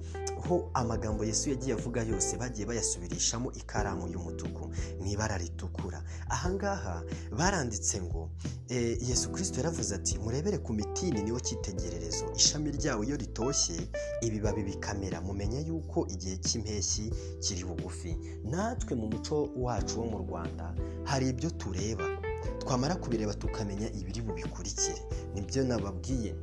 ho 0.47 0.71
amagambo 0.73 1.25
yesu 1.25 1.49
yagiye 1.49 1.73
avuga 1.73 2.03
yose 2.03 2.37
bagiye 2.37 2.65
bayasubirishamo 2.67 3.51
ikaramu 3.51 4.07
y'umutuku 4.07 4.69
mu 4.99 5.05
ibara 5.07 5.37
ritukura. 5.37 6.03
Ahangaha 6.29 7.03
baranditse 7.37 8.01
ngo 8.01 8.29
yesu 8.69 9.29
kirisito 9.31 9.57
yaravuze 9.59 9.95
ati 9.95 10.17
murebere 10.19 10.57
ku 10.57 10.73
mitini 10.73 11.23
niwo 11.23 11.39
cyitegererezo 11.39 12.25
ishami 12.35 12.71
ryawo 12.71 13.03
iyo 13.03 13.17
ritoshye 13.17 13.75
ibibabi 14.21 14.58
bikamera. 14.63 15.21
Mumenye 15.21 15.61
yuko 15.67 16.07
igihe 16.07 16.37
cy'impeshyi 16.37 17.11
kiri 17.41 17.63
bugufi. 17.65 18.17
Natwe 18.43 18.95
mu 18.95 19.07
muco 19.07 19.49
wacu 19.57 19.99
wo 19.99 20.05
mu 20.05 20.17
rwanda 20.17 20.73
hari 21.03 21.29
ibyo 21.29 21.49
tureba. 21.49 22.05
Twamara 22.59 22.95
kubireba 22.95 23.33
tukamenya 23.33 23.87
ibiri 23.93 24.21
bubikurikire. 24.21 25.01
Nibyo 25.33 25.63
nababwiye 25.63 26.33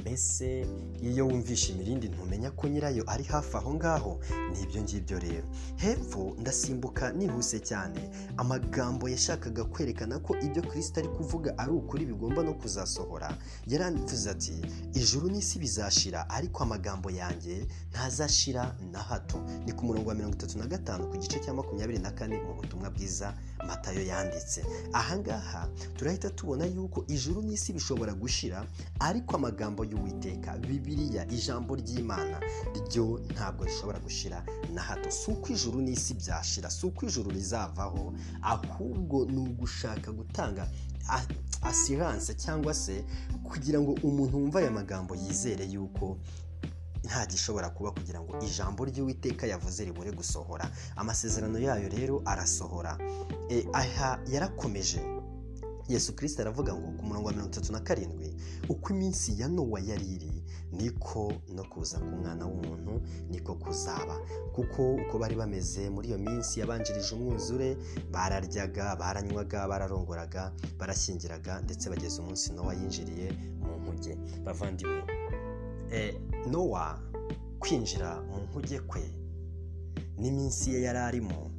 mbese 0.00 0.66
iyo 1.02 1.26
wumvishe 1.26 1.72
imirindi 1.72 2.08
ntumenya 2.08 2.50
ko 2.50 2.68
nyirayo 2.68 3.04
ari 3.06 3.24
hafi 3.24 3.56
aho 3.56 3.74
ngaho? 3.74 4.20
Ni 4.52 4.60
ibyo 4.62 4.82
ngibyo 4.82 5.18
rero. 5.18 5.46
Hepfo 5.76 6.36
ndasimbuka 6.40 7.12
nihuse 7.12 7.60
cyane. 7.60 8.10
Amagambo 8.36 9.08
yashakaga 9.08 9.64
kwerekana 9.64 10.18
ko 10.18 10.36
ibyo 10.40 10.62
kirisita 10.62 11.00
ari 11.00 11.08
kuvuga 11.08 11.58
ari 11.58 11.72
ukuri 11.72 12.06
bigomba 12.06 12.42
no 12.42 12.54
kuzasohora. 12.54 13.36
Yarangiza 13.66 14.30
ati 14.30 14.54
ijuru 14.94 15.28
n'isi 15.30 15.58
bizashira 15.58 16.28
ariko 16.30 16.62
amagambo 16.62 17.10
yanjye 17.10 17.66
ntazashira 17.90 18.74
na 18.92 18.98
hato. 18.98 19.38
Ni 19.66 19.72
ku 19.72 19.84
murongo 19.84 20.08
wa 20.08 20.14
mirongo 20.14 20.34
itatu 20.36 20.58
na 20.58 20.66
gatanu 20.66 21.06
ku 21.10 21.16
gice 21.16 21.38
cya 21.40 21.54
makumyabiri 21.54 21.98
na 21.98 22.10
kane 22.10 22.36
mu 22.42 22.54
butumwa 22.54 22.90
bwiza 22.90 23.34
matayo 23.68 24.02
yanditse. 24.06 24.64
Ahangaha 24.92 25.68
turahita 25.96 26.30
tubona 26.30 26.64
yuko 26.66 27.04
ijuru 27.08 27.42
n'isi 27.42 27.72
bishobora 27.72 28.12
gushira 28.14 28.66
ariko 29.00 29.36
amagambo 29.36 29.83
y'uwiteka. 29.84 30.58
Bibiliya 30.58 31.26
ijambo 31.30 31.74
ry'imana. 31.76 32.40
Ryo 32.74 33.20
ntabwo 33.32 33.64
rishobora 33.64 33.98
gushira 34.00 34.44
na 34.74 34.82
hato. 34.82 35.10
Si 35.10 35.30
uko 35.30 35.48
ijuru 35.52 35.80
n'isi 35.80 36.14
byashira 36.14 36.70
si 36.70 36.86
uko 36.86 37.06
ijuru 37.06 37.30
rizavaho. 37.30 38.12
Ahubwo 38.42 39.24
ni 39.24 39.38
ugushaka 39.38 40.12
gutanga 40.12 40.68
asiranse 41.62 42.34
cyangwa 42.34 42.74
se 42.74 43.04
kugira 43.44 43.80
ngo 43.80 43.92
umuntu 44.02 44.36
wumva 44.38 44.58
aya 44.58 44.70
magambo 44.70 45.14
yizere 45.14 45.64
yuko 45.64 46.16
nta 47.04 47.26
gishobora 47.26 47.70
kuba 47.70 47.90
kugira 47.92 48.20
ngo 48.20 48.38
ijambo 48.40 48.84
ry'uwiteka 48.84 49.46
yavuze 49.46 49.84
ribure 49.84 50.12
gusohora. 50.12 50.70
Amasezerano 50.96 51.58
yayo 51.58 51.88
rero 51.88 52.22
arasohora. 52.24 52.98
Aha 53.72 54.18
yarakomeje. 54.32 55.00
Yesu 55.88 56.16
kirisita 56.16 56.42
aravuga 56.42 56.74
ngo 56.74 56.92
ku 56.96 57.02
murongo 57.04 57.26
wa 57.28 57.32
mirongo 57.32 57.50
itatu 57.52 57.72
na 57.72 57.80
karindwi 57.80 58.34
uko 58.68 58.92
iminsi 58.92 59.40
ya 59.40 59.48
nowa 59.48 59.80
yari 59.80 60.06
iri 60.14 60.42
niko 60.72 61.32
no 61.54 61.64
kuza 61.64 61.98
k'umwana 61.98 62.46
w'umuntu 62.46 63.02
niko 63.30 63.54
kuzaba. 63.54 64.16
Kuko 64.54 64.94
uko 64.94 65.18
bari 65.18 65.34
bameze 65.36 65.90
muri 65.90 66.08
iyo 66.08 66.18
minsi 66.18 66.60
yabanjirije 66.60 67.14
umwuzure 67.14 67.76
bararyaga 68.10 68.96
baranywaga 68.96 69.68
bararongoraga 69.68 70.52
barashyingiraga 70.78 71.60
ndetse 71.60 71.90
bageze 71.90 72.20
umunsi 72.22 72.52
nowa 72.52 72.74
yinjiriye 72.74 73.32
mu 73.60 73.76
nkuge. 73.80 74.16
Bavandimwe 74.44 75.02
nowa 76.50 76.98
kwinjira 77.60 78.22
mu 78.22 78.36
nkuge 78.42 78.80
kwe 78.80 79.04
n'iminsi 80.18 80.72
ye 80.72 80.82
yari 80.82 80.98
arimo 80.98 81.50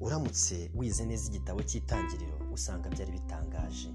uramutse 0.00 0.70
wize 0.74 1.04
neza 1.06 1.28
igitabo 1.30 1.62
cy'itangiriro. 1.62 2.36
Usanga 2.56 2.88
byari 2.90 3.12
bitangaje. 3.12 3.90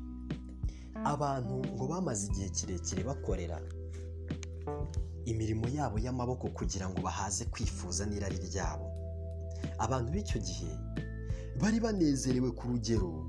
Abantu 1.03 1.55
ngo 1.73 1.83
bamaze 1.91 2.27
igihe 2.29 2.49
kirekire 2.49 3.01
bakorera 3.03 3.57
imirimo 5.25 5.65
yabo 5.67 5.97
y'amaboko 5.99 6.47
kugira 6.49 6.89
ngo 6.89 7.01
bahaze 7.01 7.45
kwifuza 7.45 8.05
n'irari 8.05 8.37
ryabo. 8.47 8.87
Abantu 9.77 10.11
b'icyo 10.13 10.39
gihe 10.41 10.71
bari 11.61 11.79
banezerewe 11.79 12.51
ku 12.57 12.67
rugero 12.67 13.25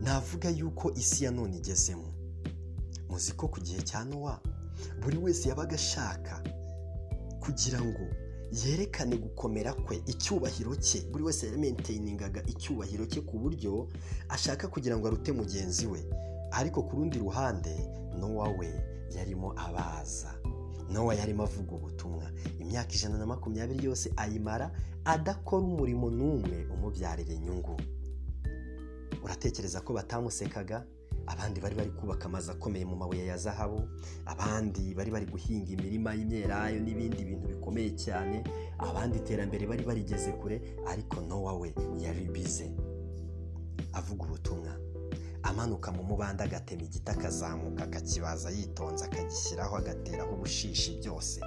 navuga 0.00 0.48
yuko 0.50 0.92
isi 0.92 1.24
ya 1.24 1.30
none 1.30 1.56
igezemo. 1.56 2.08
Muzi 3.08 3.32
ko 3.32 3.48
ku 3.48 3.60
gihe 3.60 3.80
cya 3.82 4.04
nowa 4.04 4.40
buri 5.00 5.16
wese 5.18 5.48
yabaga 5.48 5.74
ashaka 5.76 6.42
kugira 7.40 7.80
ngo 7.80 8.04
yerekane 8.52 9.16
gukomera 9.16 9.72
kwe. 9.74 10.02
Icyubahiro 10.06 10.76
cye. 10.76 11.00
Buri 11.10 11.24
wese 11.24 11.46
yamenteyingaga 11.46 12.42
icyubahiro 12.46 13.06
cye 13.06 13.20
ku 13.20 13.38
buryo 13.38 13.88
ashaka 14.28 14.68
kugira 14.68 14.96
ngo 14.96 15.06
arute 15.06 15.32
mugenzi 15.32 15.86
we. 15.86 16.04
Ariko 16.52 16.82
ku 16.82 16.96
rundi 16.96 17.18
ruhande 17.18 17.74
nowa 18.18 18.48
we 18.58 18.68
yarimo 19.16 19.52
abaza. 19.56 20.34
Nowa 20.90 21.14
yarimo 21.14 21.42
avuga 21.42 21.72
ubutumwa. 21.76 22.30
Imyaka 22.60 22.92
ijana 22.94 23.18
na 23.18 23.26
makumyabiri 23.26 23.84
yose 23.84 24.12
ayimara 24.16 24.70
adakora 25.04 25.62
umurimo 25.66 26.10
n'umwe 26.10 26.66
umubyarira 26.74 27.32
inyungu. 27.34 27.76
Uratekereza 29.24 29.80
ko 29.80 29.92
batamusekaga 29.92 30.86
abandi 31.26 31.60
bari 31.60 31.74
bari 31.74 31.90
kubaka 31.90 32.24
amazu 32.26 32.52
akomeye 32.52 32.84
mu 32.84 32.96
mabuye 32.96 33.26
ya 33.26 33.36
zahabu 33.36 33.88
abandi 34.26 34.94
bari 34.94 35.10
bari 35.10 35.26
guhinga 35.26 35.70
imirima 35.72 36.14
y'imyelayo 36.14 36.80
n'ibindi 36.80 37.24
bintu 37.24 37.46
bikomeye 37.48 37.90
cyane 37.96 38.44
abandi 38.78 39.18
iterambere 39.18 39.66
bari 39.66 39.84
barigeze 39.84 40.32
kure 40.32 40.60
ariko 40.86 41.20
nowa 41.20 41.52
we 41.58 41.74
yari 41.98 42.24
bize. 42.30 42.70
Avuga 43.92 44.24
ubutumwa. 44.24 44.72
Amanuka 45.42 45.92
mu 45.92 46.02
mubanda 46.02 46.44
agatema 46.44 46.82
igiti 46.82 47.10
akazamuka 47.10 47.84
akakibaza 47.84 48.50
yitonze 48.50 49.04
akagishyiraho 49.04 49.76
agateraho 49.76 50.32
ubushishi 50.34 50.98
byose. 51.00 51.40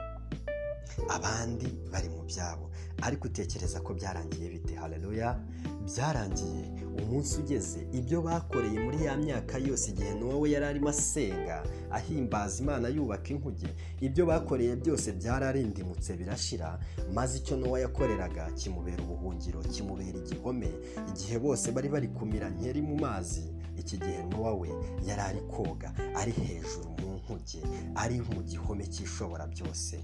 Abandi 1.09 1.67
bari 1.91 2.09
mu 2.09 2.23
byabo. 2.23 2.69
Ariko 3.01 3.27
utekereza 3.27 3.79
ko 3.81 3.93
byarangiye 3.93 4.49
bite? 4.49 4.75
Hareruya 4.75 5.39
byarangiye. 5.87 6.65
Umunsi 6.99 7.39
ugeze. 7.39 7.87
Ibyo 7.91 8.21
bakoreye 8.21 8.79
muri 8.79 9.03
ya 9.05 9.17
myaka 9.17 9.57
yose 9.57 9.91
igihe 9.91 10.13
we 10.39 10.51
yari 10.51 10.65
arimo 10.65 10.89
asenga 10.89 11.63
ahimbaza 11.91 12.63
imana 12.63 12.87
yubaka 12.89 13.29
inkuge 13.33 13.67
ibyo 14.01 14.25
bakoreye 14.25 14.75
byose 14.75 15.11
byararindimutse 15.11 16.17
birashira 16.17 16.79
maze 17.13 17.37
icyo 17.37 17.57
nowa 17.57 17.79
yakoreraga 17.79 18.51
kimubera 18.51 19.03
ubuhungiro 19.03 19.59
kimubera 19.61 20.17
igihome 20.17 20.69
igihe 21.09 21.39
bose 21.39 21.71
bari 21.71 21.89
bari 21.89 22.07
kumira 22.07 22.49
nkeri 22.49 22.81
mu 22.81 22.95
mazi 22.99 23.43
iki 23.77 23.97
gihe 23.97 24.23
nowa 24.23 24.53
we 24.55 24.69
yari 25.07 25.21
ari 25.21 25.41
koga 25.51 25.93
ari 26.15 26.31
hejuru 26.31 26.89
mu 27.01 27.15
nkuge 27.17 27.61
ari 27.95 28.21
mu 28.21 28.43
gihome 28.43 28.85
cy'ishobora 28.87 29.47
byose. 29.47 30.03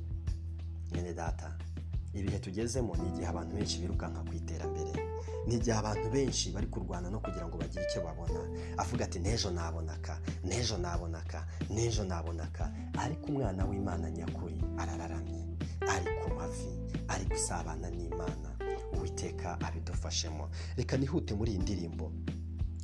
Mwene 0.91 1.13
data. 1.13 1.55
Ibihe 2.13 2.39
tugezemo 2.39 2.95
ni 2.95 3.07
igihe 3.09 3.27
abantu 3.27 3.55
benshi 3.55 3.79
birukanka 3.79 4.19
ku 4.23 4.33
iterambere. 4.33 4.91
Ni 5.47 5.55
igihe 5.55 5.75
abantu 5.77 6.09
benshi 6.09 6.51
bari 6.51 6.67
kurwana 6.67 7.09
no 7.09 7.19
kugira 7.19 7.47
ngo 7.47 7.57
bagire 7.57 7.83
icyo 7.89 8.01
babona. 8.01 8.39
Avuga 8.77 9.05
ati 9.05 9.19
n'ejo 9.19 9.51
nabonaka 9.51 10.19
n'ejo 10.43 10.77
nabonaka 10.77 11.43
n'ejo 11.69 12.03
nabonaka. 12.03 12.71
Ariko 12.97 13.25
umwana 13.27 13.65
w'imana 13.65 14.11
nyakuri 14.11 14.61
arararamye. 14.77 15.43
Ari 15.91 16.07
ku 16.23 16.29
mavi 16.35 16.71
ari 17.07 17.25
gusabana 17.25 17.89
n'imana. 17.91 18.49
Uwiteka 18.95 19.59
abidufashemo. 19.59 20.49
Reka 20.77 20.97
nihute 20.97 21.33
muri 21.35 21.51
iyi 21.51 21.59
ndirimbo. 21.61 22.11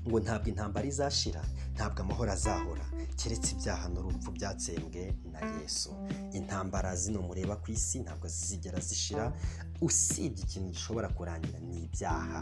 Ngo 0.08 0.20
ntabwo 0.20 0.48
intambara 0.50 0.88
izashira 0.88 1.42
ntabwo 1.76 2.02
amahoro 2.02 2.32
azahora. 2.32 2.86
Keretse 3.20 3.52
ibyaha 3.56 3.90
n'urupfu 3.90 4.32
byatsembwe 4.32 5.14
na 5.32 5.40
yesu. 5.62 5.90
Intambara 6.34 6.96
zino 6.96 7.22
mureba 7.22 7.56
ku 7.62 7.72
isi 7.72 8.00
ntabwo 8.02 8.28
zizigera 8.28 8.80
zishira. 8.80 9.34
Usibye 9.82 10.44
ikintu 10.44 10.70
gishobora 10.74 11.08
kurangira 11.10 11.60
ni 11.60 11.84
ibyaha. 11.86 12.42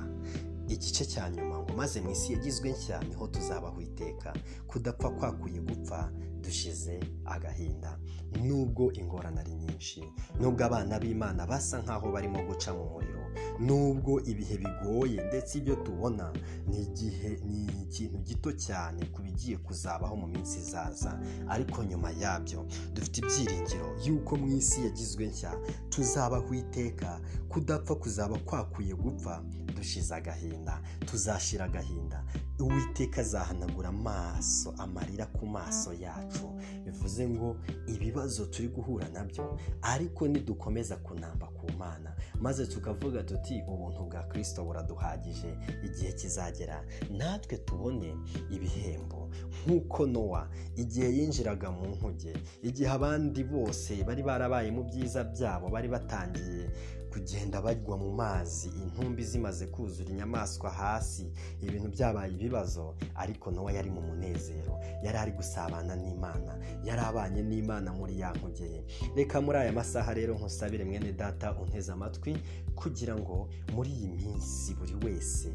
Igice 0.68 1.06
cya 1.06 1.30
nyuma 1.30 1.60
ngo 1.60 1.74
maze 1.76 2.02
mu 2.02 2.12
isi 2.12 2.34
yagizwe 2.34 2.72
nshya 2.72 3.00
ni 3.04 3.16
ho 3.16 3.28
tuzabaho 3.28 3.82
iteka 3.82 4.34
kudapfa 4.68 5.10
kwakuye 5.10 5.60
gupfa 5.62 6.12
dushize 6.42 7.00
agahinda. 7.26 8.00
Nubwo 8.44 8.92
ingorane 8.94 9.40
ari 9.42 9.52
nyinshi 9.54 10.04
nubwo 10.40 10.66
abana 10.66 11.00
b'imana 11.00 11.46
basa 11.48 11.82
nkaho 11.82 12.12
barimo 12.12 12.40
guca 12.48 12.72
mu 12.78 12.86
muriro 12.94 13.24
nubwo 13.60 14.22
ibihe 14.22 14.58
bigoye 14.58 15.18
ndetse 15.28 15.58
ibyo 15.58 15.76
tubona 15.76 16.34
ni 16.68 16.82
igihe 16.84 17.40
ni 17.46 17.66
ikintu 17.84 18.18
gito 18.22 18.52
cyane 18.54 19.06
ku 19.14 19.22
bigiye 19.22 19.58
kuzabaho 19.58 20.16
mu 20.16 20.28
minsi 20.28 20.60
izaza. 20.62 21.20
Ariko 21.50 21.84
nyuma 21.84 22.12
yabyo 22.12 22.66
dufite 22.94 23.18
ibyiringiro 23.22 23.88
y'uko 24.06 24.36
mu 24.38 24.48
isi 24.58 24.86
yagizwe 24.86 25.26
nshya 25.28 25.52
tuzabaho 25.90 26.54
iteka 26.54 27.20
kudapfa 27.50 27.96
kuzaba 27.96 28.38
kwakwiye 28.38 28.94
gupfa 28.96 29.42
dushize 29.76 30.14
agahinda 30.16 30.82
tuzashira 31.06 31.66
agahinda 31.66 32.24
uwiteka 32.60 33.22
azahanagura 33.22 33.90
amaso 33.90 34.74
amarira 34.78 35.26
ku 35.26 35.46
maso 35.46 35.94
yacu. 35.94 36.48
Bivuze 36.86 37.28
ngo 37.30 37.56
ibibazo 37.88 38.46
turi 38.46 38.68
guhura 38.68 39.10
na 39.10 39.24
byo 39.24 39.58
ariko 39.82 40.28
nidukomeza 40.28 40.96
kunamba 40.98 41.48
ku 41.48 41.72
mana. 41.78 42.16
Maze 42.42 42.66
tukavuga 42.68 43.24
tuti 43.24 43.64
ubuntu 43.68 44.04
bwa 44.10 44.24
kirisito 44.24 44.64
buraduhagije 44.66 45.58
igihe 45.84 46.12
kizagera. 46.12 46.84
Natwe 47.10 47.58
tubone 47.58 48.16
ibihembo. 48.52 49.30
Nk'uko 49.66 50.06
nowa 50.08 50.50
igihe 50.76 51.08
yinjiraga 51.18 51.72
mu 51.72 51.86
nkuge 51.88 52.34
igihe 52.64 52.90
abandi 52.90 53.44
bose 53.44 54.04
bari 54.04 54.24
barabaye 54.24 54.72
mu 54.72 54.84
byiza 54.84 55.24
byabo 55.24 55.70
bari 55.70 55.88
batangiye 55.88 56.70
kugenda 57.12 57.62
bagwa 57.62 57.98
mu 57.98 58.12
mazi 58.14 58.68
intumbi 58.70 59.24
zimaze 59.24 59.68
kuzura 59.68 60.10
inyamaswa 60.10 60.70
hasi. 60.70 61.32
Ibintu 61.62 61.90
byabaye 61.90 62.34
ibibazo 62.34 62.96
ariko 63.16 63.52
nowa 63.52 63.72
yari 63.72 63.90
mu 63.90 64.02
munezero. 64.02 64.80
Yari 65.04 65.18
ari 65.18 65.32
gusabana 65.32 65.96
n'imana. 65.96 66.58
Yari 66.84 67.02
abanye 67.02 67.42
n'imana 67.44 67.94
muri 67.94 68.20
ya 68.20 68.32
nkugeye 68.34 68.84
reka 69.16 69.42
muri 69.42 69.58
aya 69.58 69.72
masaha 69.72 70.14
rero 70.14 70.34
nkusabire 70.36 70.84
mwene 70.86 71.12
data 71.14 71.54
unteze 71.58 71.92
amatwi 71.92 72.38
kugira 72.76 73.16
ngo 73.16 73.50
muri 73.74 73.90
iyi 73.92 74.08
minsi 74.08 74.74
buri 74.76 74.96
wese 75.06 75.50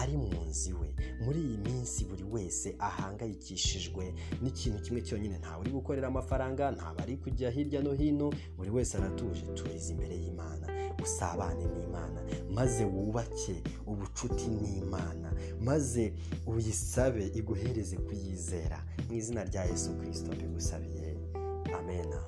ari 0.00 0.16
mu 0.16 0.28
nzu 0.48 0.70
iwe. 0.70 0.88
Muri 1.24 1.40
iyi 1.40 1.56
minsi 1.58 2.04
buri 2.04 2.24
wese 2.24 2.74
ahangayikishijwe 2.78 4.14
n'ikintu 4.42 4.78
kimwe 4.84 5.00
cyonyine. 5.02 5.38
Ntawe 5.38 5.60
uri 5.60 5.70
gukorera 5.70 6.08
amafaranga 6.08 6.70
ntawe 6.70 6.98
ari 7.02 7.16
kujya 7.16 7.50
hirya 7.50 7.80
no 7.82 7.92
hino 7.92 8.32
buri 8.56 8.70
wese 8.70 8.96
aratuje. 8.98 9.42
Turize 9.54 9.92
imbere 9.92 10.14
y'imana. 10.16 10.66
Usabane 11.02 11.64
n'imana. 11.64 12.20
Maze 12.50 12.84
wubake 12.84 13.62
ubucuti 13.86 14.46
n'imana. 14.48 15.32
Maze 15.60 16.12
uyisabe 16.46 17.26
iguhereze 17.34 17.96
kuyizera. 17.96 18.84
Mu 19.08 19.14
izina 19.14 19.44
rya 19.44 19.64
yesu 19.64 19.94
kirisito 19.98 20.32
mbigusabiye. 20.32 21.16
Amena 21.78 22.20